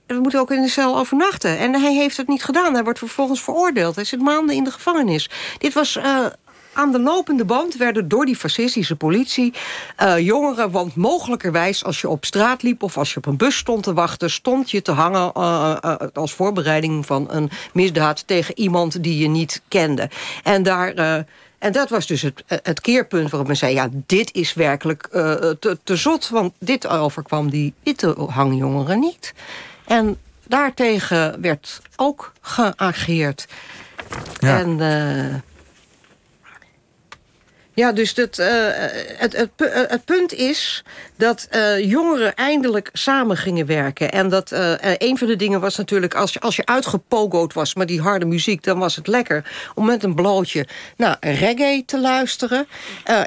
we 0.07 0.15
moeten 0.15 0.41
ook 0.41 0.51
in 0.51 0.63
de 0.63 0.69
cel 0.69 0.99
overnachten. 0.99 1.59
En 1.59 1.75
hij 1.75 1.95
heeft 1.95 2.17
het 2.17 2.29
niet 2.29 2.45
gedaan. 2.45 2.75
Hij 2.75 2.85
wordt 2.85 2.99
vervolgens 2.99 3.43
veroordeeld. 3.43 3.95
Hij 3.95 4.05
zit 4.05 4.21
maanden 4.21 4.57
in 4.57 4.65
de 4.65 4.71
gevangenis. 4.71 5.31
Dit 5.59 5.73
was 5.73 5.99
aan 6.79 6.93
de 6.93 7.01
lopende 7.01 7.45
band 7.45 7.77
werden 7.77 8.09
door 8.09 8.27
die 8.27 8.37
fascistische 8.37 8.97
politie 8.97 9.53
uh, 10.03 10.19
jongeren, 10.19 10.71
want 10.71 10.95
mogelijkerwijs 10.95 11.85
als 11.85 12.01
je 12.01 12.09
op 12.09 12.25
straat 12.25 12.63
liep 12.63 12.83
of 12.83 12.99
als 12.99 13.11
je 13.11 13.17
op 13.17 13.27
een 13.27 13.37
bus 13.37 13.57
stond 13.57 13.83
te 13.83 13.93
wachten, 13.93 14.31
stond 14.31 14.71
je 14.71 14.83
te 14.83 14.93
hangen 14.93 15.33
uh, 15.37 15.77
uh, 15.85 15.95
als 16.13 16.33
voorbereiding 16.33 17.07
van 17.07 17.27
een 17.31 17.51
misdaad 17.73 18.27
tegen 18.27 18.59
iemand 18.59 19.03
die 19.03 19.19
je 19.19 19.29
niet 19.29 19.63
kende. 19.69 20.11
En 20.43 20.63
daar. 20.63 21.27
En 21.59 21.73
dat 21.73 21.89
was 21.89 22.07
dus 22.07 22.23
het, 22.23 22.45
het 22.47 22.81
keerpunt 22.81 23.31
waarop 23.31 23.49
men 23.49 23.57
zei... 23.57 23.75
ja, 23.75 23.89
dit 23.93 24.35
is 24.35 24.55
werkelijk 24.55 25.09
te, 25.61 25.79
te 25.85 25.97
zot, 25.97 26.29
want 26.29 26.53
dit 26.59 26.87
overkwam 26.87 27.51
die 27.51 27.75
witte 27.83 28.15
hangjongeren 28.29 28.99
niet. 28.99 29.35
En 29.87 30.17
daartegen 30.47 31.41
werd 31.41 31.81
ook 31.97 32.33
geageerd. 32.41 33.47
Ja. 34.39 34.59
En 34.59 34.79
uh, 34.79 35.35
ja, 37.79 37.93
dus 37.93 38.19
uh, 38.19 38.25
het, 38.27 39.37
het, 39.37 39.51
het, 39.89 40.05
punt 40.05 40.33
is 40.33 40.85
dat 41.17 41.49
uh, 41.51 41.85
jongeren 41.91 42.35
eindelijk 42.35 42.91
samen 42.93 43.37
gingen 43.37 43.67
werken. 43.67 44.11
En 44.13 44.29
dat 44.29 44.51
een 44.99 45.19
van 45.19 45.27
de 45.27 45.37
dingen 45.37 45.61
was 45.61 45.77
natuurlijk... 45.77 46.15
als 46.15 46.33
je, 46.33 46.41
als 46.41 46.57
je 46.57 46.67
uitgepogoed 46.67 47.53
was 47.53 47.75
met 47.75 47.89
die 47.89 48.01
harde 48.01 48.25
muziek... 48.25 48.63
dan 48.63 48.79
was 48.79 48.97
het 48.97 49.07
lekker 49.07 49.71
om 49.75 49.87
met 49.87 50.03
een 50.03 50.15
blootje 50.15 50.67
naar 50.97 51.17
reggae 51.21 51.83
te 51.87 52.01
luisteren. 52.01 52.67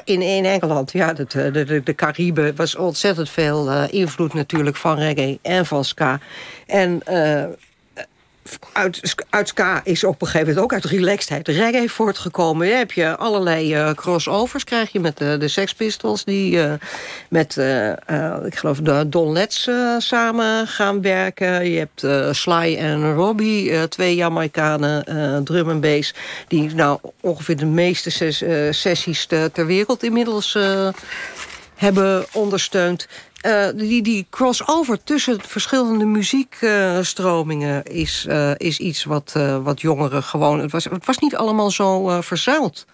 in, 0.04 0.22
in 0.22 0.44
Engeland, 0.44 0.92
ja, 0.92 1.12
de, 1.12 1.50
de, 1.50 1.80
de 1.84 1.94
Cariben... 1.94 2.56
was 2.56 2.76
ontzettend 2.76 3.30
veel 3.30 3.86
invloed 3.90 4.34
natuurlijk 4.34 4.76
van 4.76 4.98
reggae 4.98 5.38
en 5.42 5.66
van 5.66 5.84
ska. 5.84 6.20
En 6.66 7.02
uit, 8.72 9.16
uit 9.30 9.48
ska 9.48 9.80
is 9.84 10.04
op 10.04 10.20
een 10.20 10.26
gegeven 10.26 10.46
moment 10.46 10.64
ook 10.64 10.72
uit 10.72 10.84
relaxedheid 10.84 11.48
reggae 11.48 11.88
voortgekomen. 11.88 12.66
Je 12.66 12.72
heb 12.72 12.92
je 12.92 13.16
allerlei 13.16 13.74
uh, 13.74 13.90
crossovers 13.90 14.64
krijg 14.64 14.92
je 14.92 15.00
met 15.00 15.18
de, 15.18 15.36
de 15.38 15.48
Sex 15.48 15.74
Pistols... 15.74 16.24
die 16.24 16.56
uh, 16.56 16.72
met, 17.28 17.56
ik 18.44 18.56
geloof, 18.56 18.78
de 18.78 19.08
Don 19.08 19.32
Letts 19.32 19.70
samen 19.98 20.66
gaan 20.66 21.02
werken. 21.02 21.70
Je 21.70 21.78
hebt 21.78 22.36
Sly 22.36 22.76
en 22.78 23.14
Robbie, 23.14 23.88
twee 23.88 24.14
Jamaicanen, 24.14 25.44
drum 25.44 25.70
en 25.70 25.80
bass... 25.80 26.14
die 26.48 26.74
nou 26.74 26.98
ongeveer 27.20 27.56
de 27.56 27.66
meeste 27.66 28.10
ses, 28.10 28.42
sessies 28.70 29.26
ter 29.26 29.66
wereld 29.66 30.02
inmiddels 30.02 30.58
hebben 31.74 32.24
ondersteund. 32.32 33.08
Uh, 33.46 33.68
die, 33.74 34.02
die 34.02 34.26
crossover 34.30 35.04
tussen 35.04 35.40
verschillende 35.40 36.04
muziekstromingen 36.04 37.84
is, 37.84 38.26
uh, 38.28 38.50
is 38.56 38.78
iets 38.78 39.04
wat, 39.04 39.32
wat 39.62 39.80
jongeren 39.80 40.22
gewoon. 40.22 40.60
Het 40.60 40.70
was, 40.70 40.84
het 40.84 41.06
was 41.06 41.18
niet 41.18 41.36
allemaal 41.36 41.70
zo 41.70 42.20
verzuild. 42.20 42.86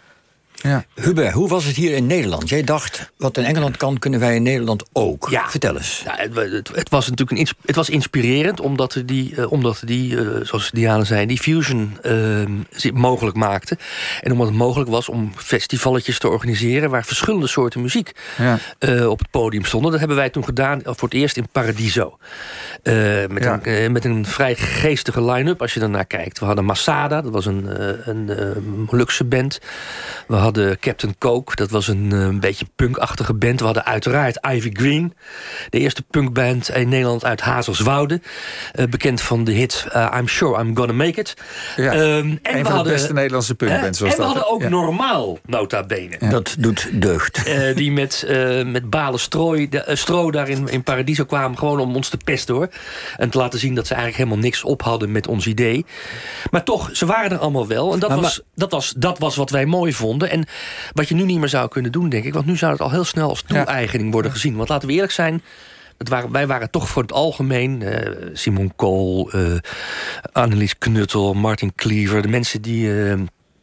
Ja. 0.62 0.84
Hubert, 0.94 1.32
hoe 1.32 1.48
was 1.48 1.64
het 1.64 1.76
hier 1.76 1.96
in 1.96 2.06
Nederland? 2.06 2.48
Jij 2.48 2.62
dacht, 2.62 3.12
wat 3.16 3.36
in 3.36 3.44
Engeland 3.44 3.76
kan, 3.76 3.98
kunnen 3.98 4.20
wij 4.20 4.34
in 4.34 4.42
Nederland 4.42 4.84
ook. 4.92 5.28
Ja. 5.30 5.50
Vertel 5.50 5.76
eens. 5.76 6.02
Ja, 6.04 6.14
het, 6.16 6.70
het, 6.74 6.88
was 6.88 7.08
natuurlijk 7.08 7.38
een, 7.38 7.56
het 7.66 7.76
was 7.76 7.90
inspirerend, 7.90 8.60
omdat 8.60 9.02
die, 9.04 9.34
uh, 9.34 9.52
omdat 9.52 9.82
die 9.84 10.12
uh, 10.12 10.28
zoals 10.42 10.70
Diana 10.70 11.04
zei, 11.04 11.26
die 11.26 11.38
fusion 11.38 11.98
uh, 12.02 12.92
mogelijk 12.92 13.36
maakte. 13.36 13.78
En 14.20 14.32
omdat 14.32 14.46
het 14.46 14.56
mogelijk 14.56 14.90
was 14.90 15.08
om 15.08 15.32
festivalletjes 15.36 16.18
te 16.18 16.28
organiseren... 16.28 16.90
waar 16.90 17.04
verschillende 17.04 17.46
soorten 17.46 17.80
muziek 17.80 18.12
ja. 18.36 18.58
op 19.06 19.18
het 19.18 19.30
podium 19.30 19.64
stonden. 19.64 19.90
Dat 19.90 19.98
hebben 19.98 20.16
wij 20.16 20.30
toen 20.30 20.44
gedaan 20.44 20.80
voor 20.84 21.08
het 21.08 21.18
eerst 21.18 21.36
in 21.36 21.48
Paradiso. 21.52 22.18
met, 23.28 23.44
ja. 23.44 23.60
een, 23.62 23.92
met 23.92 24.04
een 24.04 24.26
vrij 24.26 24.54
geestige 24.54 25.24
line-up, 25.24 25.60
als 25.60 25.74
je 25.74 25.80
daarnaar 25.80 26.06
kijkt. 26.06 26.38
We 26.38 26.44
hadden 26.44 26.64
Masada, 26.64 27.22
dat 27.22 27.32
was 27.32 27.46
een, 27.46 27.66
een, 28.08 28.86
Molukse 28.90 29.24
band. 29.24 29.60
We 30.26 30.34
hadden 30.34 30.47
hadden 30.48 30.78
Captain 30.78 31.14
Coke, 31.18 31.56
dat 31.56 31.70
was 31.70 31.88
een, 31.88 32.12
eh, 32.12 32.18
een 32.18 32.40
beetje 32.40 32.66
punkachtige 32.76 33.34
band. 33.34 33.58
We 33.58 33.64
hadden 33.64 33.84
uiteraard 33.84 34.38
Ivy 34.50 34.70
Green, 34.72 35.14
de 35.70 35.78
eerste 35.78 36.02
punkband 36.02 36.70
in 36.70 36.88
Nederland 36.88 37.24
uit 37.24 37.40
Hazerswoude. 37.40 38.20
Uh, 38.74 38.86
bekend 38.86 39.20
van 39.20 39.44
de 39.44 39.52
hit 39.52 39.86
uh, 39.94 40.14
I'm 40.18 40.28
Sure 40.28 40.60
I'm 40.60 40.76
Gonna 40.76 40.92
Make 40.92 41.20
It. 41.20 41.34
Ja, 41.76 41.92
um, 41.94 41.98
en 41.98 42.22
een 42.22 42.38
we 42.42 42.50
van 42.52 42.64
hadden, 42.64 42.84
de 42.84 42.98
beste 42.98 43.12
Nederlandse 43.12 43.54
punkbands 43.54 44.00
was 44.00 44.10
En 44.10 44.16
we 44.16 44.22
dat. 44.22 44.32
hadden 44.32 44.52
ook 44.52 44.62
ja. 44.62 44.68
Normaal, 44.68 45.38
nota 45.46 45.82
bene. 45.82 46.16
Ja. 46.20 46.28
Dat 46.28 46.56
doet 46.58 46.88
deugd. 46.92 47.48
Uh, 47.48 47.76
die 47.76 47.92
met, 47.92 48.26
met 48.66 48.90
balen 48.90 49.20
strooi, 49.20 49.68
de, 49.68 49.84
stro 49.86 50.30
daar 50.30 50.48
in, 50.48 50.68
in 50.68 50.82
Paradiso 50.82 51.24
kwamen, 51.24 51.58
gewoon 51.58 51.80
om 51.80 51.96
ons 51.96 52.08
te 52.08 52.16
pesten 52.24 52.54
hoor. 52.54 52.68
En 53.16 53.30
te 53.30 53.38
laten 53.38 53.58
zien 53.58 53.74
dat 53.74 53.86
ze 53.86 53.94
eigenlijk 53.94 54.22
helemaal 54.22 54.44
niks 54.44 54.64
op 54.64 54.82
hadden 54.82 55.12
met 55.12 55.26
ons 55.26 55.46
idee. 55.46 55.86
Maar 56.50 56.64
toch, 56.64 56.90
ze 56.92 57.06
waren 57.06 57.30
er 57.30 57.38
allemaal 57.38 57.66
wel. 57.66 57.92
En 57.92 57.98
dat, 57.98 58.08
maar, 58.08 58.20
was, 58.20 58.40
dat, 58.54 58.72
was, 58.72 58.94
dat 58.96 59.18
was 59.18 59.36
wat 59.36 59.50
wij 59.50 59.66
mooi 59.66 59.92
vonden. 59.92 60.30
En 60.30 60.37
wat 60.92 61.08
je 61.08 61.14
nu 61.14 61.24
niet 61.24 61.38
meer 61.38 61.48
zou 61.48 61.68
kunnen 61.68 61.92
doen, 61.92 62.08
denk 62.08 62.24
ik. 62.24 62.34
Want 62.34 62.46
nu 62.46 62.56
zou 62.56 62.72
het 62.72 62.80
al 62.80 62.90
heel 62.90 63.04
snel 63.04 63.28
als 63.28 63.42
toe-eigening 63.42 64.12
worden 64.12 64.30
gezien. 64.30 64.56
Want 64.56 64.68
laten 64.68 64.88
we 64.88 64.94
eerlijk 64.94 65.12
zijn... 65.12 65.42
Het 65.98 66.08
waren, 66.08 66.32
wij 66.32 66.46
waren 66.46 66.70
toch 66.70 66.88
voor 66.88 67.02
het 67.02 67.12
algemeen... 67.12 67.80
Uh, 67.80 68.28
Simon 68.32 68.72
Kool, 68.76 69.30
uh, 69.34 69.58
Annelies 70.32 70.78
Knuttel, 70.78 71.34
Martin 71.34 71.74
Cleaver... 71.74 72.22
de 72.22 72.28
mensen 72.28 72.62
die... 72.62 72.86
Uh, 72.86 73.14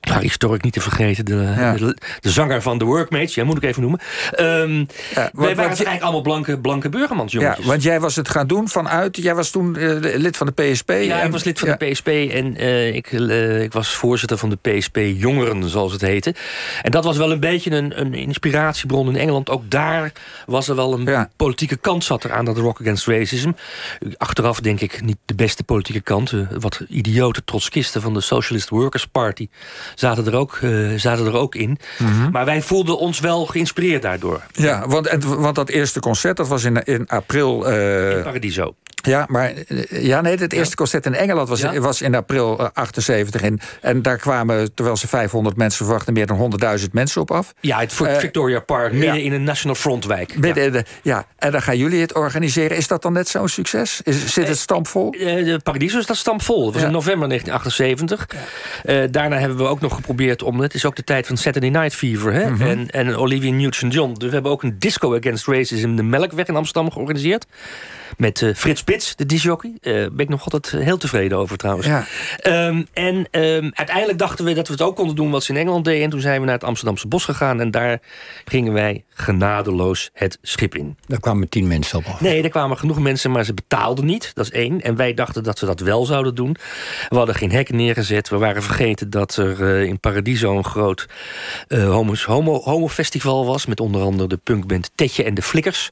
nou, 0.05 0.21
historic 0.21 0.63
niet 0.63 0.73
te 0.73 0.81
vergeten, 0.81 1.25
de, 1.25 1.53
ja. 1.57 1.73
de, 1.73 1.97
de, 2.19 2.29
zanger 2.29 2.61
van 2.61 2.77
The 2.77 2.85
Workmates, 2.85 3.35
ja, 3.35 3.43
moet 3.43 3.57
ik 3.57 3.63
even 3.63 3.81
noemen. 3.81 3.99
Um, 4.39 4.87
ja, 5.15 5.29
wij 5.33 5.55
waren 5.55 5.55
wat, 5.55 5.65
eigenlijk 5.65 6.01
allemaal 6.01 6.21
blanke, 6.21 6.59
blanke 6.59 6.89
burgermansjongetjes. 6.89 7.63
Ja, 7.65 7.69
want 7.69 7.83
jij 7.83 7.99
was 7.99 8.15
het 8.15 8.29
gaan 8.29 8.47
doen 8.47 8.69
vanuit, 8.69 9.17
jij 9.17 9.35
was 9.35 9.49
toen 9.49 9.75
uh, 9.79 9.97
lid 9.99 10.37
van 10.37 10.47
de 10.47 10.63
PSP. 10.63 10.89
Ja, 10.89 11.19
en, 11.19 11.25
ik 11.25 11.31
was 11.31 11.43
lid 11.43 11.59
van 11.59 11.69
ja. 11.69 11.75
de 11.75 11.85
PSP 11.85 12.07
en 12.07 12.61
uh, 12.61 12.95
ik, 12.95 13.11
uh, 13.11 13.61
ik 13.61 13.73
was 13.73 13.89
voorzitter 13.89 14.37
van 14.37 14.49
de 14.49 14.57
PSP 14.69 14.97
Jongeren, 14.97 15.69
zoals 15.69 15.91
het 15.91 16.01
heette. 16.01 16.35
En 16.81 16.91
dat 16.91 17.03
was 17.03 17.17
wel 17.17 17.31
een 17.31 17.39
beetje 17.39 17.71
een, 17.71 17.99
een 17.99 18.13
inspiratiebron 18.13 19.07
in 19.07 19.15
Engeland. 19.15 19.49
Ook 19.49 19.71
daar 19.71 20.11
was 20.45 20.67
er 20.67 20.75
wel 20.75 20.93
een 20.93 21.27
politieke 21.35 21.75
kant 21.75 22.03
zat 22.03 22.23
er 22.23 22.31
aan 22.31 22.45
dat 22.45 22.57
Rock 22.57 22.81
Against 22.81 23.07
Racism. 23.07 23.51
Achteraf 24.17 24.59
denk 24.59 24.81
ik 24.81 25.01
niet 25.01 25.17
de 25.25 25.35
beste 25.35 25.63
politieke 25.63 26.01
kant. 26.01 26.33
wat 26.59 26.81
idiote 26.87 27.43
trotskisten 27.43 28.01
van 28.01 28.13
de 28.13 28.21
Socialist 28.21 28.69
Workers 28.69 29.07
Party 29.07 29.47
zaten 29.95 30.25
er 30.25 30.35
ook, 30.35 30.59
uh, 30.61 30.99
zaten 30.99 31.25
er 31.25 31.35
ook 31.35 31.55
in. 31.55 31.77
Mm 31.97 32.07
-hmm. 32.07 32.31
Maar 32.31 32.45
wij 32.45 32.61
voelden 32.61 32.97
ons 32.97 33.19
wel 33.19 33.45
geïnspireerd 33.45 34.01
daardoor. 34.01 34.41
Ja, 34.51 34.87
want, 34.87 35.23
want 35.23 35.55
dat 35.55 35.69
eerste 35.69 35.99
concert, 35.99 36.37
dat 36.37 36.47
was 36.47 36.63
in, 36.63 36.83
in 36.83 37.07
april... 37.07 37.69
Uh, 37.69 38.17
in 38.17 38.23
Paradiso. 38.23 38.75
Ja, 39.05 39.25
maar 39.29 39.53
ja, 39.89 40.21
nee, 40.21 40.37
het 40.37 40.53
eerste 40.53 40.75
concert 40.75 41.05
in 41.05 41.15
Engeland 41.15 41.49
was, 41.49 41.61
ja? 41.61 41.79
was 41.79 42.01
in 42.01 42.15
april 42.15 42.59
uh, 42.59 42.67
78. 42.73 43.41
En, 43.41 43.59
en 43.81 44.01
daar 44.01 44.17
kwamen, 44.17 44.73
terwijl 44.73 44.97
ze 44.97 45.07
500 45.07 45.57
mensen 45.57 45.85
verwachten... 45.85 46.13
meer 46.13 46.25
dan 46.25 46.59
100.000 46.79 46.85
mensen 46.91 47.21
op 47.21 47.31
af. 47.31 47.53
Ja, 47.59 47.79
het 47.79 47.99
uh, 48.01 48.15
Victoria 48.15 48.59
Park, 48.59 48.93
midden 48.93 49.23
in 49.23 49.33
een 49.33 49.43
National 49.43 49.75
Frontwijk. 49.75 50.37
Midden 50.37 50.63
ja. 50.63 50.69
De, 50.69 50.85
ja, 51.01 51.25
en 51.37 51.51
dan 51.51 51.61
gaan 51.61 51.77
jullie 51.77 52.01
het 52.01 52.13
organiseren. 52.13 52.77
Is 52.77 52.87
dat 52.87 53.01
dan 53.01 53.13
net 53.13 53.27
zo'n 53.27 53.47
succes? 53.47 54.01
Is, 54.03 54.33
zit 54.33 54.47
het 54.47 54.57
stampvol? 54.57 55.11
de 55.11 55.59
Paradiso 55.63 55.97
is 55.97 56.05
dat 56.05 56.17
stampvol. 56.17 56.63
Dat 56.63 56.73
was 56.73 56.83
in 56.83 56.91
november 56.91 57.27
1978. 57.27 59.11
daarna 59.11 59.37
hebben 59.37 59.57
we 59.57 59.63
ook 59.63 59.81
nog 59.81 59.95
geprobeerd 59.95 60.43
om... 60.43 60.59
Het 60.59 60.73
is 60.73 60.85
ook 60.85 60.95
de 60.95 61.03
tijd 61.03 61.27
van 61.27 61.37
Saturday 61.37 61.69
Night 61.69 61.95
Fever, 61.95 62.33
hè? 62.33 62.49
Mm 62.49 62.55
-hmm. 62.55 62.67
en, 62.67 62.89
en 62.89 63.15
Olivia 63.15 63.51
Newton-John. 63.51 64.13
Dus 64.13 64.27
we 64.27 64.33
hebben 64.33 64.51
ook 64.51 64.63
een 64.63 64.79
Disco 64.79 65.15
Against 65.15 65.47
Racism... 65.47 65.95
de 65.95 66.03
Melkweg 66.03 66.45
in 66.45 66.55
Amsterdam 66.55 66.91
georganiseerd. 66.91 67.45
Met 68.17 68.41
uh, 68.41 68.55
Frits 68.55 68.79
Spits, 68.79 69.15
de 69.15 69.25
disjockey. 69.25 69.73
Daar 69.81 69.93
uh, 69.93 70.07
ben 70.11 70.19
ik 70.19 70.29
nog 70.29 70.43
altijd 70.43 70.83
heel 70.83 70.97
tevreden 70.97 71.37
over 71.37 71.57
trouwens. 71.57 71.87
Ja. 71.87 72.05
Um, 72.43 72.87
en 72.93 73.15
um, 73.15 73.71
uiteindelijk 73.73 74.17
dachten 74.17 74.45
we 74.45 74.53
dat 74.53 74.67
we 74.67 74.73
het 74.73 74.81
ook 74.81 74.95
konden 74.95 75.15
doen 75.15 75.31
wat 75.31 75.43
ze 75.43 75.51
in 75.51 75.59
Engeland 75.59 75.85
deden. 75.85 76.03
En 76.03 76.09
toen 76.09 76.19
zijn 76.19 76.39
we 76.39 76.45
naar 76.45 76.55
het 76.55 76.63
Amsterdamse 76.63 77.07
bos 77.07 77.25
gegaan. 77.25 77.59
En 77.59 77.71
daar 77.71 77.99
gingen 78.45 78.73
wij 78.73 79.03
genadeloos 79.09 80.09
het 80.13 80.37
schip 80.41 80.75
in. 80.75 80.97
Daar 81.07 81.19
kwamen 81.19 81.49
tien 81.49 81.67
mensen 81.67 81.97
op 81.97 82.05
af. 82.05 82.21
Nee, 82.21 82.43
er 82.43 82.49
kwamen 82.49 82.77
genoeg 82.77 82.99
mensen, 82.99 83.31
maar 83.31 83.43
ze 83.43 83.53
betaalden 83.53 84.05
niet. 84.05 84.31
Dat 84.33 84.45
is 84.45 84.51
één. 84.51 84.81
En 84.81 84.95
wij 84.95 85.13
dachten 85.13 85.43
dat 85.43 85.59
ze 85.59 85.65
dat 85.65 85.79
wel 85.79 86.05
zouden 86.05 86.35
doen. 86.35 86.55
We 87.09 87.17
hadden 87.17 87.35
geen 87.35 87.51
hekken 87.51 87.75
neergezet. 87.75 88.29
We 88.29 88.37
waren 88.37 88.63
vergeten 88.63 89.09
dat 89.09 89.35
er 89.35 89.61
uh, 89.61 89.83
in 89.83 89.99
Paradiso 89.99 90.57
een 90.57 90.65
groot 90.65 91.07
uh, 91.67 91.89
homo, 91.89 92.13
homo, 92.25 92.61
homo 92.61 92.87
festival 92.87 93.45
was. 93.45 93.65
Met 93.65 93.79
onder 93.79 94.01
andere 94.01 94.27
de 94.27 94.39
punkband 94.43 94.91
Tetje 94.95 95.23
en 95.23 95.33
de 95.33 95.41
Flikkers. 95.41 95.89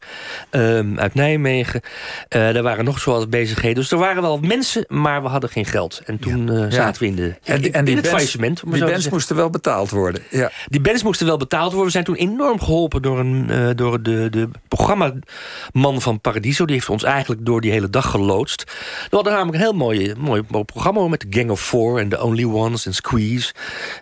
Um, 0.52 1.00
uit 1.00 1.14
Nijmegen. 1.14 1.82
Uh, 2.30 2.54
daar 2.54 2.64
waren 2.64 2.86
nog 2.86 3.00
zoals 3.00 3.30
bezigheden. 3.30 3.76
Dus 3.76 3.92
er 3.92 3.98
waren 3.98 4.22
wel 4.22 4.40
mensen, 4.40 4.86
maar 4.88 5.22
we 5.22 5.28
hadden 5.28 5.50
geen 5.50 5.66
geld. 5.66 6.02
En 6.06 6.20
toen 6.20 6.48
ja. 6.48 6.66
uh, 6.66 6.72
zaten 6.72 7.02
we 7.02 7.08
in, 7.08 7.16
de, 7.16 7.36
en, 7.44 7.64
in, 7.64 7.74
en 7.74 7.88
in 7.88 7.98
het 7.98 8.08
faillissement. 8.08 8.62
Die 8.66 8.86
bands 8.86 9.10
moesten 9.10 9.36
wel 9.36 9.50
betaald 9.50 9.90
worden. 9.90 10.22
Ja. 10.30 10.52
Die 10.66 10.82
bands 10.82 11.04
moesten 11.04 11.26
wel 11.26 11.38
betaald 11.38 11.68
worden. 11.68 11.86
We 11.86 11.92
zijn 11.92 12.04
toen 12.04 12.16
enorm 12.16 12.60
geholpen 12.60 13.02
door, 13.02 13.20
een, 13.20 13.48
uh, 13.50 13.70
door 13.76 14.02
de, 14.02 14.28
de 14.30 14.50
programmaman 14.68 16.02
van 16.02 16.22
Paradiso. 16.22 16.66
Die 16.66 16.76
heeft 16.76 16.90
ons 16.90 17.04
eigenlijk 17.04 17.46
door 17.46 17.62
die 17.62 17.72
hele 17.72 17.90
dag 17.90 18.10
geloodst. 18.10 18.64
We 19.10 19.16
hadden 19.16 19.34
namelijk 19.34 19.58
een 19.58 19.64
heel 19.64 19.74
mooi, 19.74 20.14
mooi, 20.18 20.42
mooi 20.48 20.64
programma 20.64 21.08
met 21.08 21.20
de 21.20 21.28
Gang 21.30 21.50
of 21.50 21.62
Four... 21.62 22.00
en 22.00 22.10
de 22.10 22.24
Only 22.24 22.44
Ones 22.44 22.86
en 22.86 22.94
Squeeze. 22.94 23.54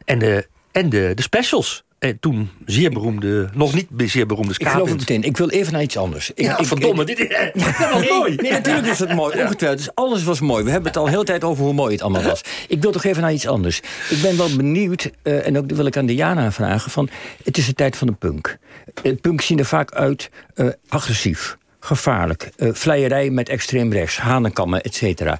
En 0.05 0.19
de, 0.19 0.47
en 0.71 0.89
de, 0.89 1.11
de 1.15 1.21
specials. 1.21 1.83
Eh, 2.01 2.13
toen 2.19 2.49
zeer 2.65 2.91
beroemde, 2.91 3.49
nog 3.53 3.73
niet 3.73 3.87
zeer 3.97 4.25
beroemde 4.25 4.53
Ik 4.57 4.67
geloof 4.67 4.89
het 4.89 4.97
meteen. 4.97 5.23
Ik 5.23 5.37
wil 5.37 5.49
even 5.49 5.73
naar 5.73 5.81
iets 5.81 5.97
anders. 5.97 6.31
Ik, 6.35 6.45
ja, 6.45 6.57
ik, 6.57 6.65
verdomme, 6.65 7.05
dit 7.05 7.19
is, 7.19 7.27
dat 7.53 7.89
was 7.91 8.09
mooi. 8.09 8.35
Nee, 8.35 8.51
natuurlijk 8.51 8.87
was 8.87 8.99
het 8.99 9.13
mooi. 9.13 9.41
Ongetwijfeld. 9.41 9.77
Dus 9.77 9.95
alles 9.95 10.23
was 10.23 10.39
mooi. 10.39 10.63
We 10.63 10.71
hebben 10.71 10.87
het 10.87 10.97
al 10.97 11.07
heel 11.07 11.23
tijd 11.23 11.43
over 11.43 11.63
hoe 11.63 11.73
mooi 11.73 11.93
het 11.93 12.01
allemaal 12.01 12.23
was. 12.23 12.41
Ik 12.67 12.81
wil 12.81 12.91
toch 12.91 13.03
even 13.03 13.21
naar 13.21 13.33
iets 13.33 13.47
anders. 13.47 13.81
Ik 14.09 14.21
ben 14.21 14.37
wel 14.37 14.55
benieuwd, 14.55 15.11
uh, 15.23 15.47
en 15.47 15.57
ook 15.57 15.71
wil 15.71 15.85
ik 15.85 15.97
aan 15.97 16.05
Diana 16.05 16.51
vragen... 16.51 16.91
Van, 16.91 17.09
het 17.43 17.57
is 17.57 17.65
de 17.65 17.73
tijd 17.73 17.97
van 17.97 18.07
de 18.07 18.13
punk. 18.13 18.57
Uh, 19.03 19.15
punk 19.21 19.41
zien 19.41 19.59
er 19.59 19.65
vaak 19.65 19.91
uit 19.91 20.29
uh, 20.55 20.69
agressief, 20.87 21.57
gevaarlijk. 21.79 22.49
Vleierij 22.57 23.29
met 23.29 23.49
extreem 23.49 23.91
rechts, 23.91 24.17
hanenkammen, 24.17 24.81
et 24.81 24.95
cetera. 24.95 25.39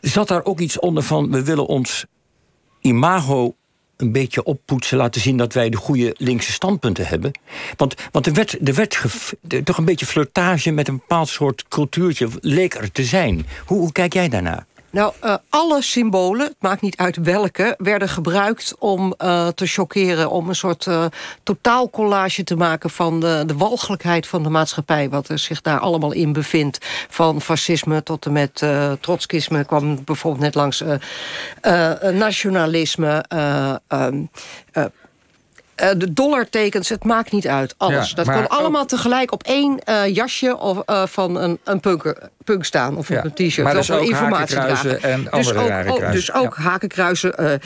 zat 0.00 0.28
daar 0.28 0.44
ook 0.44 0.60
iets 0.60 0.78
onder 0.78 1.02
van... 1.02 1.30
we 1.30 1.44
willen 1.44 1.66
ons 1.66 2.04
imago 2.80 3.54
een 3.96 4.12
beetje 4.12 4.42
oppoetsen, 4.42 4.96
laten 4.96 5.20
zien 5.20 5.36
dat 5.36 5.52
wij 5.52 5.68
de 5.68 5.76
goede 5.76 6.14
linkse 6.18 6.52
standpunten 6.52 7.06
hebben. 7.06 7.32
Want, 7.76 7.94
want 8.12 8.26
er 8.26 8.32
werd, 8.32 8.68
er 8.68 8.74
werd 8.74 9.02
toch 9.64 9.78
een 9.78 9.84
beetje 9.84 10.06
flirtage 10.06 10.70
met 10.70 10.88
een 10.88 10.96
bepaald 10.96 11.28
soort 11.28 11.64
cultuurtje, 11.68 12.28
leek 12.40 12.74
er 12.74 12.92
te 12.92 13.04
zijn. 13.04 13.46
Hoe, 13.66 13.78
hoe 13.78 13.92
kijk 13.92 14.12
jij 14.12 14.28
daarnaar? 14.28 14.66
Nou, 14.90 15.12
uh, 15.24 15.34
alle 15.48 15.82
symbolen, 15.82 16.46
het 16.46 16.56
maakt 16.58 16.80
niet 16.80 16.96
uit 16.96 17.16
welke, 17.16 17.74
werden 17.78 18.08
gebruikt 18.08 18.74
om 18.78 19.14
uh, 19.18 19.48
te 19.48 19.66
chockeren. 19.66 20.30
Om 20.30 20.48
een 20.48 20.54
soort 20.54 20.86
uh, 20.86 21.04
totaalcollage 21.42 22.44
te 22.44 22.56
maken 22.56 22.90
van 22.90 23.20
de, 23.20 23.42
de 23.46 23.56
walgelijkheid 23.56 24.26
van 24.26 24.42
de 24.42 24.48
maatschappij. 24.48 25.08
Wat 25.08 25.28
er 25.28 25.38
zich 25.38 25.60
daar 25.60 25.78
allemaal 25.78 26.12
in 26.12 26.32
bevindt. 26.32 26.86
Van 27.08 27.40
fascisme 27.40 28.02
tot 28.02 28.26
en 28.26 28.32
met 28.32 28.62
trotskisme 29.00 29.64
kwam 29.64 30.04
bijvoorbeeld 30.04 30.42
net 30.42 30.54
langs 30.54 30.84
nationalisme. 32.12 33.24
Um, 33.88 34.30
uh, 35.82 35.88
de 35.96 36.12
dollartekens, 36.12 36.88
het 36.88 37.04
maakt 37.04 37.32
niet 37.32 37.46
uit. 37.46 37.74
Alles. 37.76 38.10
Ja, 38.10 38.14
dat 38.14 38.32
kon 38.32 38.48
allemaal 38.48 38.82
ook... 38.82 38.88
tegelijk 38.88 39.32
op 39.32 39.42
één 39.42 39.80
uh, 39.88 40.14
jasje 40.14 40.56
of, 40.56 40.82
uh, 40.86 41.06
van 41.06 41.36
een, 41.36 41.58
een 41.64 41.80
punker, 41.80 42.30
punk 42.46 42.64
staan. 42.64 42.96
Of 42.96 43.08
ja, 43.08 43.24
een 43.24 43.32
t-shirt. 43.32 43.62
Maar 43.66 43.74
dus 43.74 43.90
ook 43.90 44.08
informatie 44.08 44.56
hakenkruizen 44.56 45.02
en 45.02 45.22
dus 45.22 45.30
andere 45.30 45.58
ook, 45.58 45.68
rare 45.68 45.90
ook, 45.90 46.12
Dus 46.12 46.32
ook 46.32 46.54
ja. 46.56 46.62
hakenkruisen, 46.62 47.60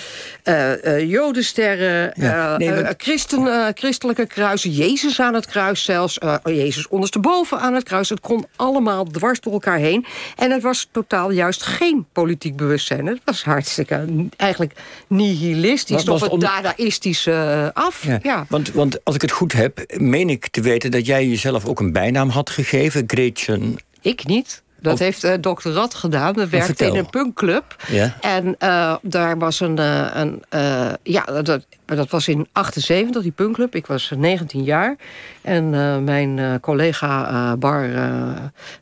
jodensterren, 1.09 2.13
nee, 2.57 2.85
christen, 2.97 3.73
christelijke 3.75 4.27
kruisen. 4.27 4.71
Jezus 4.71 5.21
aan 5.21 5.35
het 5.35 5.47
kruis 5.47 5.85
zelfs. 5.85 6.19
Jezus 6.45 6.89
ondersteboven 6.89 7.61
aan 7.61 7.75
het 7.75 7.85
kruis. 7.85 8.09
Het 8.09 8.21
kon 8.21 8.47
allemaal 8.57 9.05
dwars 9.05 9.41
door 9.41 9.53
elkaar 9.53 9.79
heen. 9.79 10.07
En 10.37 10.51
het 10.51 10.63
was 10.63 10.89
totaal 10.93 11.31
juist 11.31 11.63
geen 11.63 12.07
politiek 12.13 12.57
bewustzijn. 12.57 13.07
Het 13.07 13.21
was 13.25 13.45
hartstikke 13.45 14.05
eigenlijk 14.37 14.73
nihilistisch. 15.07 16.05
Nog 16.05 16.31
het 16.31 16.41
dadaïstische 16.41 17.71
af. 17.75 18.05
Ja, 18.05 18.19
ja. 18.23 18.47
Want, 18.49 18.73
want 18.73 19.05
als 19.05 19.15
ik 19.15 19.23
het 19.23 19.31
goed 19.31 19.53
heb, 19.53 19.85
meen 19.97 20.31
ik 20.31 20.49
te 20.49 20.61
weten 20.61 20.91
dat 20.91 21.07
jij 21.07 21.27
jezelf 21.27 21.67
ook 21.67 21.81
een 21.81 21.93
bijnaam 21.93 22.29
had 22.29 22.51
gegeven, 22.51 23.05
Gretchen. 23.07 23.77
Ik 24.01 24.27
niet. 24.27 24.63
Dat 24.83 24.99
heeft 24.99 25.25
uh, 25.25 25.33
dokter 25.41 25.73
Rad 25.73 25.95
gedaan. 25.95 26.35
We 26.35 26.49
werkte 26.49 26.87
in 26.87 26.97
een 26.97 27.11
punkclub. 27.11 27.77
Ja. 27.89 28.17
En 28.21 28.57
uh, 28.59 28.97
daar 29.03 29.39
was 29.39 29.61
een... 29.61 29.77
Uh, 29.79 30.11
een 30.13 30.43
ja, 31.03 31.25
dat, 31.43 31.67
dat 31.97 32.11
was 32.11 32.29
in 32.29 32.49
78, 32.53 33.23
die 33.23 33.33
punkclub. 33.33 33.75
Ik 33.75 33.87
was 33.87 34.13
19 34.17 34.63
jaar. 34.63 34.97
En 35.43 35.71
mijn 36.05 36.61
collega 36.61 37.57
bar, 37.57 37.89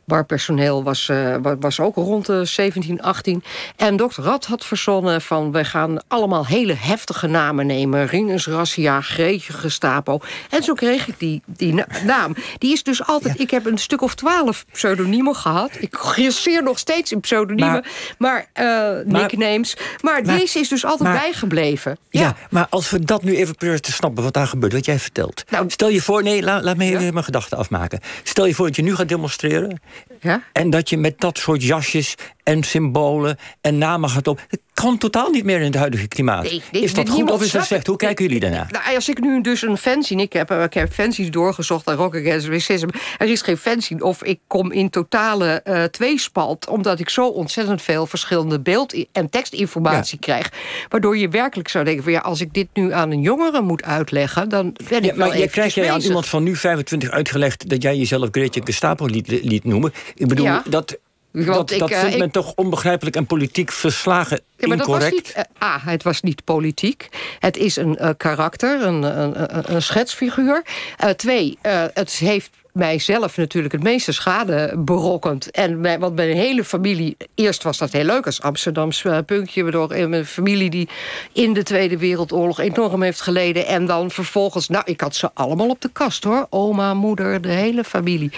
barpersoneel 0.05 0.83
was, 0.83 1.11
was 1.59 1.79
ook 1.79 1.95
rond 1.95 2.25
de 2.25 2.45
17, 2.45 3.01
18. 3.01 3.43
En 3.75 3.97
dokter 3.97 4.23
Rad 4.23 4.45
had 4.45 4.65
verzonnen 4.65 5.21
van... 5.21 5.51
we 5.51 5.65
gaan 5.65 5.97
allemaal 6.07 6.45
hele 6.45 6.73
heftige 6.73 7.27
namen 7.27 7.65
nemen. 7.65 8.07
Rinus 8.07 8.47
Rassia, 8.47 9.01
Greetje 9.01 9.53
Gestapo. 9.53 10.19
En 10.49 10.63
zo 10.63 10.73
kreeg 10.73 11.07
ik 11.07 11.19
die, 11.19 11.41
die 11.45 11.83
naam. 12.05 12.35
Die 12.57 12.71
is 12.71 12.83
dus 12.83 13.05
altijd... 13.05 13.37
Ja. 13.37 13.43
Ik 13.43 13.51
heb 13.51 13.65
een 13.65 13.77
stuk 13.77 14.01
of 14.01 14.15
twaalf 14.15 14.65
pseudoniemen 14.71 15.35
gehad 15.35 15.69
ik 15.79 15.95
gresseer 15.95 16.63
nog 16.63 16.79
steeds 16.79 17.11
in 17.11 17.19
pseudoniemen, 17.19 17.83
maar, 18.17 18.49
maar 18.53 19.03
nicknames. 19.05 19.77
Maar, 20.01 20.23
maar, 20.23 20.37
deze 20.37 20.59
is 20.59 20.67
dus 20.67 20.85
altijd 20.85 21.09
maar, 21.09 21.19
bijgebleven. 21.19 21.97
Ja. 22.09 22.21
ja. 22.21 22.35
maar 22.49 22.67
als 22.69 22.89
we 22.89 22.98
dat 23.05 23.23
nu 23.23 23.35
even 23.35 23.55
proberen 23.55 23.81
te 23.81 23.91
snappen, 23.91 24.23
wat 24.23 24.33
daar 24.33 24.47
gebeurt, 24.47 24.73
wat 24.73 24.85
jij 24.85 24.99
vertelt. 24.99 25.43
Nou, 25.49 25.69
Stel 25.69 25.89
je 25.89 26.01
voor, 26.01 26.23
nee, 26.23 26.43
laat, 26.43 26.63
laat 26.63 26.77
me 26.77 26.85
even 26.85 27.03
ja. 27.03 27.11
mijn 27.11 27.23
gedachten 27.23 27.57
afmaken. 27.57 27.99
Stel 28.23 28.45
je 28.45 28.55
voor 28.55 28.65
dat 28.65 28.75
je 28.75 28.81
nu 28.81 28.95
gaat 28.95 29.09
demonstreren. 29.09 29.81
Ja? 30.21 30.43
En 30.53 30.69
dat 30.69 30.89
je 30.89 30.97
met 30.97 31.19
dat 31.19 31.37
soort 31.37 31.63
jasjes 31.63 32.15
en 32.49 32.63
symbolen 32.63 33.37
en 33.61 33.77
namen 33.77 34.09
gaat 34.09 34.27
op. 34.27 34.39
Het 34.47 34.59
kan 34.73 34.97
totaal 34.97 35.29
niet 35.29 35.43
meer 35.43 35.59
in 35.59 35.65
het 35.65 35.75
huidige 35.75 36.07
klimaat. 36.07 36.43
Nee, 36.43 36.61
nee, 36.71 36.81
is 36.81 36.93
dat 36.93 37.09
goed 37.09 37.31
of 37.31 37.43
is 37.43 37.51
dat 37.51 37.65
slecht? 37.65 37.87
Hoe 37.87 37.95
kijken 37.95 38.25
jullie 38.25 38.39
daarna? 38.39 38.67
Nou, 38.69 38.95
als 38.95 39.09
ik 39.09 39.19
nu 39.19 39.41
dus 39.41 39.61
een 39.61 39.77
fanzine... 39.77 40.21
Ik 40.21 40.33
heb, 40.33 40.51
ik 40.51 40.73
heb 40.73 40.93
fanzines 40.93 41.31
doorgezocht 41.31 41.87
aan 41.87 41.95
Rock 41.95 42.15
Against 42.15 42.47
Racism. 42.47 42.87
Er 43.17 43.27
is 43.27 43.41
geen 43.41 43.57
fanzine 43.57 44.03
of 44.03 44.23
ik 44.23 44.39
kom 44.47 44.71
in 44.71 44.89
totale 44.89 45.61
uh, 45.63 45.83
tweespalt... 45.83 46.67
omdat 46.67 46.99
ik 46.99 47.09
zo 47.09 47.27
ontzettend 47.27 47.81
veel 47.81 48.05
verschillende 48.05 48.59
beeld- 48.59 49.05
en 49.11 49.29
tekstinformatie 49.29 50.17
ja. 50.21 50.25
krijg. 50.25 50.51
Waardoor 50.89 51.17
je 51.17 51.29
werkelijk 51.29 51.69
zou 51.69 51.85
denken... 51.85 52.03
Van, 52.03 52.11
ja, 52.11 52.19
als 52.19 52.41
ik 52.41 52.53
dit 52.53 52.67
nu 52.73 52.93
aan 52.93 53.11
een 53.11 53.21
jongere 53.21 53.61
moet 53.61 53.83
uitleggen... 53.83 54.49
dan 54.49 54.75
ben 54.89 55.03
ik 55.03 55.05
ja, 55.05 55.15
maar 55.15 55.37
jij 55.37 55.47
krijgt 55.47 55.75
jij 55.75 55.91
aan 55.91 56.01
iemand 56.01 56.27
van 56.27 56.43
nu 56.43 56.55
25 56.55 57.09
uitgelegd... 57.09 57.69
dat 57.69 57.81
jij 57.81 57.97
jezelf 57.97 58.27
Gretje 58.31 58.61
Gestapo 58.63 59.05
liet, 59.05 59.27
liet 59.27 59.63
noemen. 59.63 59.93
Ik 60.15 60.27
bedoel, 60.27 60.45
ja. 60.45 60.63
dat 60.69 60.97
dat, 61.31 61.71
ik, 61.71 61.79
dat 61.79 61.89
vindt 61.89 62.17
men 62.17 62.27
ik, 62.27 62.33
toch 62.33 62.53
onbegrijpelijk 62.55 63.15
en 63.15 63.25
politiek 63.25 63.71
verslagen 63.71 64.39
ja, 64.57 64.67
maar 64.67 64.77
incorrect? 64.77 65.15
Dat 65.15 65.25
was 65.25 65.35
niet, 65.35 65.47
uh, 65.61 65.67
A, 65.67 65.79
het 65.79 66.03
was 66.03 66.21
niet 66.21 66.43
politiek. 66.43 67.09
Het 67.39 67.57
is 67.57 67.75
een 67.75 67.97
uh, 68.01 68.09
karakter, 68.17 68.81
een, 68.81 69.03
een, 69.03 69.57
een, 69.57 69.75
een 69.75 69.81
schetsfiguur. 69.81 70.63
Uh, 71.03 71.09
twee, 71.09 71.57
het 71.93 72.11
heeft 72.11 72.49
mijzelf 72.79 73.37
natuurlijk 73.37 73.73
het 73.73 73.83
meeste 73.83 74.11
schade 74.11 74.73
berokkend. 74.77 75.51
En 75.51 75.79
mijn, 75.79 75.99
want 75.99 76.15
mijn 76.15 76.35
hele 76.35 76.63
familie... 76.63 77.17
Eerst 77.35 77.63
was 77.63 77.77
dat 77.77 77.91
heel 77.91 78.03
leuk 78.03 78.25
als 78.25 78.41
Amsterdams 78.41 79.03
uh, 79.03 79.17
puntje... 79.25 79.63
waardoor 79.63 80.09
mijn 80.09 80.25
familie 80.25 80.69
die 80.69 80.89
in 81.33 81.53
de 81.53 81.63
Tweede 81.63 81.97
Wereldoorlog 81.97 82.59
enorm 82.59 83.01
heeft 83.01 83.21
geleden... 83.21 83.65
en 83.65 83.85
dan 83.85 84.11
vervolgens... 84.11 84.67
Nou, 84.67 84.83
ik 84.85 85.01
had 85.01 85.15
ze 85.15 85.29
allemaal 85.33 85.69
op 85.69 85.81
de 85.81 85.89
kast, 85.91 86.23
hoor. 86.23 86.47
Oma, 86.49 86.93
moeder, 86.93 87.41
de 87.41 87.51
hele 87.51 87.83
familie. 87.83 88.31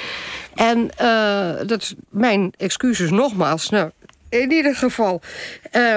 En 0.56 0.90
uh, 1.02 1.68
dat 1.68 1.82
is 1.82 1.94
mijn 2.10 2.54
excuses 2.58 3.10
nogmaals. 3.10 3.70
Nou, 3.70 3.92
in 4.30 4.52
ieder 4.52 4.76
geval, 4.76 5.22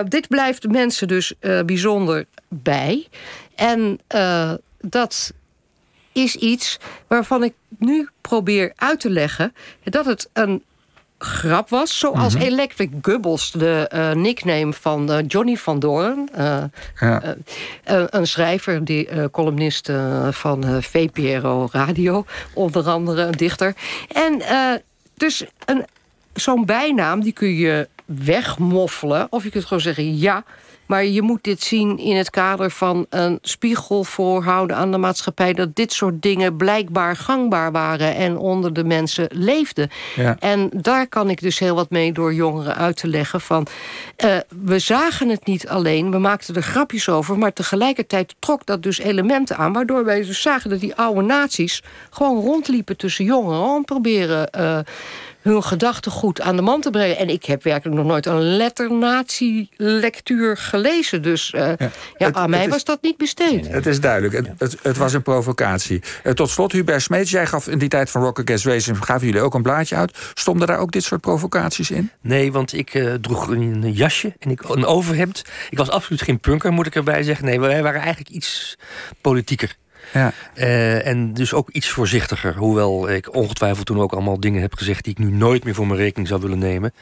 dit 0.08 0.28
blijft 0.28 0.68
mensen 0.68 1.08
dus 1.08 1.34
bijzonder 1.66 2.24
bij. 2.48 3.06
En 3.54 4.00
dat 4.80 5.32
is 6.14 6.36
iets 6.36 6.78
waarvan 7.06 7.42
ik 7.42 7.54
nu 7.78 8.08
probeer 8.20 8.72
uit 8.76 9.00
te 9.00 9.10
leggen... 9.10 9.54
dat 9.84 10.04
het 10.04 10.28
een 10.32 10.62
grap 11.18 11.68
was. 11.68 11.98
Zoals 11.98 12.34
mm 12.34 12.40
-hmm. 12.40 12.48
Electric 12.48 12.90
Gubbles, 13.02 13.50
de 13.50 13.90
uh, 13.94 14.12
nickname 14.12 14.72
van 14.72 15.10
uh, 15.10 15.18
Johnny 15.26 15.56
van 15.56 15.78
Doorn. 15.78 16.28
Uh, 16.38 16.64
ja. 17.00 17.36
een 17.84 18.26
schrijver, 18.26 18.84
die 18.84 19.30
columnist 19.30 19.90
van 20.30 20.82
VPRO 20.82 21.68
Radio. 21.72 22.24
Onder 22.54 22.88
andere 22.88 23.22
een 23.22 23.32
dichter. 23.32 23.74
En 24.08 24.42
dus 25.14 25.44
zo'n 26.32 26.64
bijnaam, 26.64 27.22
die 27.22 27.32
kun 27.32 27.54
je 27.54 27.88
wegmoffelen. 28.04 29.26
Of 29.30 29.42
je 29.42 29.50
kunt 29.50 29.64
gewoon 29.64 29.82
zeggen, 29.82 30.18
ja... 30.18 30.44
Maar 30.86 31.04
je 31.04 31.22
moet 31.22 31.44
dit 31.44 31.62
zien 31.62 31.98
in 31.98 32.16
het 32.16 32.30
kader 32.30 32.70
van 32.70 33.06
een 33.10 33.38
spiegel 33.42 34.04
voorhouden 34.04 34.76
aan 34.76 34.90
de 34.90 34.98
maatschappij... 34.98 35.52
dat 35.52 35.76
dit 35.76 35.92
soort 35.92 36.22
dingen 36.22 36.56
blijkbaar 36.56 37.16
gangbaar 37.16 37.72
waren 37.72 38.14
en 38.14 38.36
onder 38.36 38.72
de 38.72 38.84
mensen 38.84 39.26
leefden. 39.32 39.90
Ja. 40.14 40.36
En 40.38 40.70
daar 40.72 41.06
kan 41.06 41.30
ik 41.30 41.40
dus 41.40 41.58
heel 41.58 41.74
wat 41.74 41.90
mee 41.90 42.12
door 42.12 42.34
jongeren 42.34 42.76
uit 42.76 42.96
te 42.96 43.08
leggen 43.08 43.40
van... 43.40 43.66
Uh, 44.24 44.36
we 44.48 44.78
zagen 44.78 45.28
het 45.28 45.46
niet 45.46 45.68
alleen, 45.68 46.10
we 46.10 46.18
maakten 46.18 46.54
er 46.54 46.62
grapjes 46.62 47.08
over... 47.08 47.38
maar 47.38 47.52
tegelijkertijd 47.52 48.34
trok 48.38 48.66
dat 48.66 48.82
dus 48.82 48.98
elementen 48.98 49.56
aan... 49.56 49.72
waardoor 49.72 50.04
wij 50.04 50.22
dus 50.22 50.42
zagen 50.42 50.70
dat 50.70 50.80
die 50.80 50.94
oude 50.94 51.22
naties 51.22 51.82
gewoon 52.10 52.40
rondliepen 52.40 52.96
tussen 52.96 53.24
jongeren... 53.24 53.60
om 53.60 53.84
proberen... 53.84 54.48
Uh, 54.58 54.78
hun 55.44 55.62
gedachtegoed 55.62 56.40
aan 56.40 56.56
de 56.56 56.62
man 56.62 56.80
te 56.80 56.90
brengen. 56.90 57.16
En 57.16 57.28
ik 57.28 57.44
heb 57.44 57.62
werkelijk 57.62 57.96
nog 57.96 58.06
nooit 58.06 58.26
een 58.26 58.56
letternatie-lectuur 58.56 60.56
gelezen. 60.56 61.22
Dus 61.22 61.52
uh, 61.52 61.60
ja, 61.60 61.76
ja 62.16 62.26
het, 62.26 62.34
aan 62.34 62.50
mij 62.50 62.64
is, 62.64 62.70
was 62.70 62.84
dat 62.84 63.02
niet 63.02 63.16
besteed. 63.16 63.68
Het 63.68 63.86
is 63.86 64.00
duidelijk. 64.00 64.34
Het, 64.34 64.48
het, 64.58 64.76
het 64.82 64.96
was 64.96 65.12
een 65.12 65.22
provocatie. 65.22 66.02
Uh, 66.24 66.32
tot 66.32 66.50
slot, 66.50 66.72
Hubert 66.72 67.02
Smeets, 67.02 67.30
jij 67.30 67.46
gaf 67.46 67.68
in 67.68 67.78
die 67.78 67.88
tijd 67.88 68.10
van 68.10 68.22
Rock 68.22 68.40
Against 68.40 68.64
Racism... 68.64 68.94
gaven 68.94 69.26
jullie 69.26 69.42
ook 69.42 69.54
een 69.54 69.62
blaadje 69.62 69.96
uit. 69.96 70.18
Stonden 70.34 70.66
daar 70.66 70.78
ook 70.78 70.92
dit 70.92 71.04
soort 71.04 71.20
provocaties 71.20 71.90
in? 71.90 72.10
Nee, 72.20 72.52
want 72.52 72.72
ik 72.72 72.94
uh, 72.94 73.14
droeg 73.14 73.48
een 73.48 73.92
jasje 73.92 74.34
en 74.38 74.50
ik, 74.50 74.68
een 74.68 74.86
overhemd. 74.86 75.44
Ik 75.70 75.78
was 75.78 75.90
absoluut 75.90 76.22
geen 76.22 76.40
punker, 76.40 76.72
moet 76.72 76.86
ik 76.86 76.94
erbij 76.94 77.22
zeggen. 77.22 77.44
Nee, 77.44 77.60
wij 77.60 77.82
waren 77.82 78.00
eigenlijk 78.00 78.30
iets 78.30 78.78
politieker. 79.20 79.76
Ja. 80.12 80.32
Uh, 80.54 81.06
en 81.06 81.34
dus 81.34 81.52
ook 81.52 81.70
iets 81.70 81.88
voorzichtiger. 81.88 82.54
Hoewel 82.56 83.10
ik 83.10 83.34
ongetwijfeld 83.34 83.86
toen 83.86 84.00
ook 84.00 84.12
allemaal 84.12 84.40
dingen 84.40 84.60
heb 84.60 84.74
gezegd... 84.74 85.04
die 85.04 85.12
ik 85.12 85.18
nu 85.18 85.30
nooit 85.30 85.64
meer 85.64 85.74
voor 85.74 85.86
mijn 85.86 85.98
rekening 85.98 86.28
zou 86.28 86.40
willen 86.40 86.58
nemen. 86.58 86.94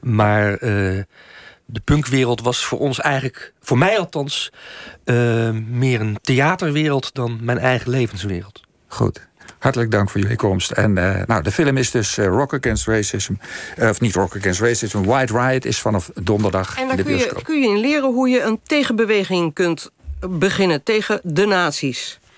Maar 0.00 0.50
uh, 0.52 0.58
de 1.66 1.80
punkwereld 1.84 2.40
was 2.40 2.64
voor 2.64 2.78
ons 2.78 3.00
eigenlijk, 3.00 3.52
voor 3.60 3.78
mij 3.78 3.98
althans, 3.98 4.52
uh, 5.04 5.50
meer 5.50 6.00
een 6.00 6.18
theaterwereld 6.22 7.14
dan 7.14 7.38
mijn 7.40 7.58
eigen 7.58 7.90
levenswereld. 7.90 8.60
Goed. 8.86 9.30
Hartelijk 9.58 9.90
dank 9.90 10.10
voor 10.10 10.20
jullie 10.20 10.36
komst. 10.36 10.70
En 10.70 10.96
uh, 10.96 11.22
nou, 11.26 11.42
de 11.42 11.50
film 11.50 11.76
is 11.76 11.90
dus 11.90 12.18
uh, 12.18 12.26
Rock 12.26 12.54
Against 12.54 12.86
Racism. 12.86 13.32
Uh, 13.78 13.88
of 13.88 14.00
niet 14.00 14.14
Rock 14.14 14.36
Against 14.36 14.60
Racism. 14.60 15.02
White 15.02 15.38
Riot 15.38 15.64
is 15.64 15.78
vanaf 15.78 16.10
donderdag 16.14 16.76
en 16.78 16.90
in 16.90 16.96
de 16.96 17.02
kun 17.02 17.16
je, 17.16 17.34
kun 17.42 17.60
je 17.60 17.68
in 17.68 17.80
leren 17.80 18.12
hoe 18.12 18.28
je 18.28 18.40
een 18.42 18.60
tegenbeweging 18.62 19.54
kunt 19.54 19.90
beginnen 20.20 20.82
tegen 20.82 21.20
de 21.22 21.46
nazi's. 21.46 22.20